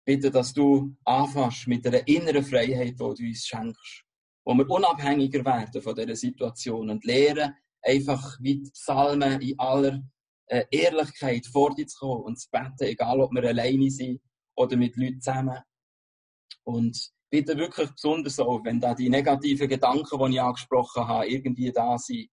bitte, 0.06 0.32
dass 0.32 0.54
du 0.54 0.96
anfängst 1.04 1.68
mit 1.68 1.86
einer 1.86 2.08
inneren 2.08 2.44
Freiheit, 2.44 2.94
die 2.94 2.96
du 2.96 3.06
uns 3.06 3.46
schenkst, 3.46 4.06
wo 4.46 4.54
wir 4.54 4.70
unabhängiger 4.70 5.44
werden 5.44 5.82
von 5.82 5.94
dieser 5.94 6.16
Situation 6.16 6.90
und 6.90 7.04
lernen, 7.04 7.54
einfach 7.82 8.38
wie 8.40 8.62
die 8.62 8.72
Psalmen 8.72 9.42
in 9.42 9.60
aller 9.60 10.02
äh, 10.46 10.64
Ehrlichkeit 10.72 11.46
vor 11.48 11.76
dir 11.76 11.86
zu 11.86 12.00
kommen 12.00 12.24
und 12.24 12.40
zu 12.40 12.50
beten, 12.50 12.84
egal 12.84 13.20
ob 13.20 13.34
wir 13.34 13.44
alleine 13.44 13.90
sind 13.90 14.22
oder 14.58 14.76
mit 14.76 14.98
Leuten 14.98 15.22
zusammen. 15.22 15.60
Und 16.64 17.12
bitte 17.30 17.58
wirklich 17.58 17.90
besonders 17.92 18.40
auch, 18.40 18.64
wenn 18.64 18.80
da 18.80 18.94
die 18.94 19.10
negativen 19.10 19.70
Gedanken, 19.70 20.20
die 20.20 20.36
ich 20.36 20.42
angesprochen 20.42 21.08
habe, 21.08 21.30
irgendwie 21.30 21.72
da 21.72 21.98
sind, 21.98 22.30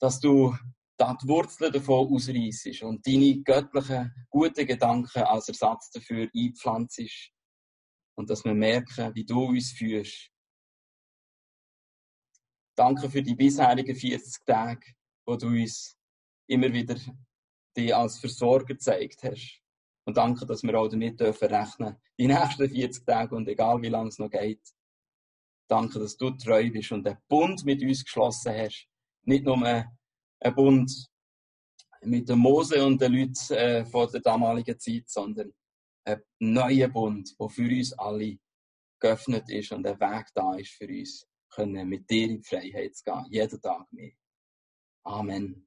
dass 0.00 0.20
du 0.20 0.56
da 0.96 1.14
die 1.14 1.26
Wurzeln 1.26 1.72
davon 1.72 2.14
ausreißt 2.14 2.82
und 2.82 3.06
deine 3.06 3.42
göttlichen, 3.42 4.12
guten 4.30 4.66
Gedanken 4.66 5.22
als 5.22 5.48
Ersatz 5.48 5.90
dafür 5.90 6.30
einpflanzt. 6.34 7.32
Und 8.16 8.30
dass 8.30 8.44
wir 8.44 8.54
merken, 8.54 9.12
wie 9.14 9.24
du 9.24 9.46
uns 9.46 9.72
führst. 9.72 10.30
Danke 12.76 13.10
für 13.10 13.22
die 13.22 13.34
bisherigen 13.34 13.96
40 13.96 14.44
Tage, 14.44 14.86
wo 15.26 15.36
du 15.36 15.48
uns 15.48 15.96
immer 16.48 16.72
wieder 16.72 16.96
die 17.76 17.92
als 17.92 18.18
Versorger 18.18 18.66
gezeigt 18.66 19.24
hast. 19.24 19.63
Und 20.06 20.16
danke, 20.16 20.44
dass 20.46 20.62
wir 20.62 20.78
auch 20.78 20.88
damit 20.88 21.18
dürfen 21.18 21.48
rechnen. 21.48 21.96
Die 22.18 22.26
nächsten 22.26 22.68
40 22.68 23.06
Tage 23.06 23.34
und 23.34 23.48
egal 23.48 23.80
wie 23.80 23.88
lange 23.88 24.08
es 24.08 24.18
noch 24.18 24.30
geht. 24.30 24.62
Danke, 25.68 25.98
dass 25.98 26.16
du 26.16 26.30
treu 26.30 26.70
bist 26.70 26.92
und 26.92 27.06
einen 27.06 27.18
Bund 27.26 27.64
mit 27.64 27.82
uns 27.82 28.04
geschlossen 28.04 28.52
hast. 28.54 28.86
Nicht 29.22 29.44
nur 29.44 29.56
einen 29.64 30.54
Bund 30.54 31.08
mit 32.02 32.28
dem 32.28 32.38
Mose 32.38 32.84
und 32.84 33.00
den 33.00 33.12
Leuten 33.12 33.54
äh, 33.54 33.84
von 33.86 34.10
der 34.12 34.20
damaligen 34.20 34.78
Zeit, 34.78 35.08
sondern 35.08 35.52
einen 36.04 36.22
neuen 36.38 36.92
Bund, 36.92 37.34
der 37.40 37.48
für 37.48 37.62
uns 37.62 37.92
alle 37.94 38.38
geöffnet 39.00 39.50
ist 39.50 39.72
und 39.72 39.86
ein 39.86 39.98
Weg 39.98 40.26
da 40.34 40.54
ist 40.54 40.72
für 40.72 40.86
uns, 40.86 41.26
können 41.50 41.88
mit 41.88 42.08
dir 42.10 42.28
in 42.28 42.42
die 42.42 42.42
Freiheit 42.42 42.94
zu 42.94 43.04
gehen, 43.04 43.26
jeden 43.30 43.60
Tag 43.60 43.90
mehr. 43.92 44.12
Amen. 45.04 45.66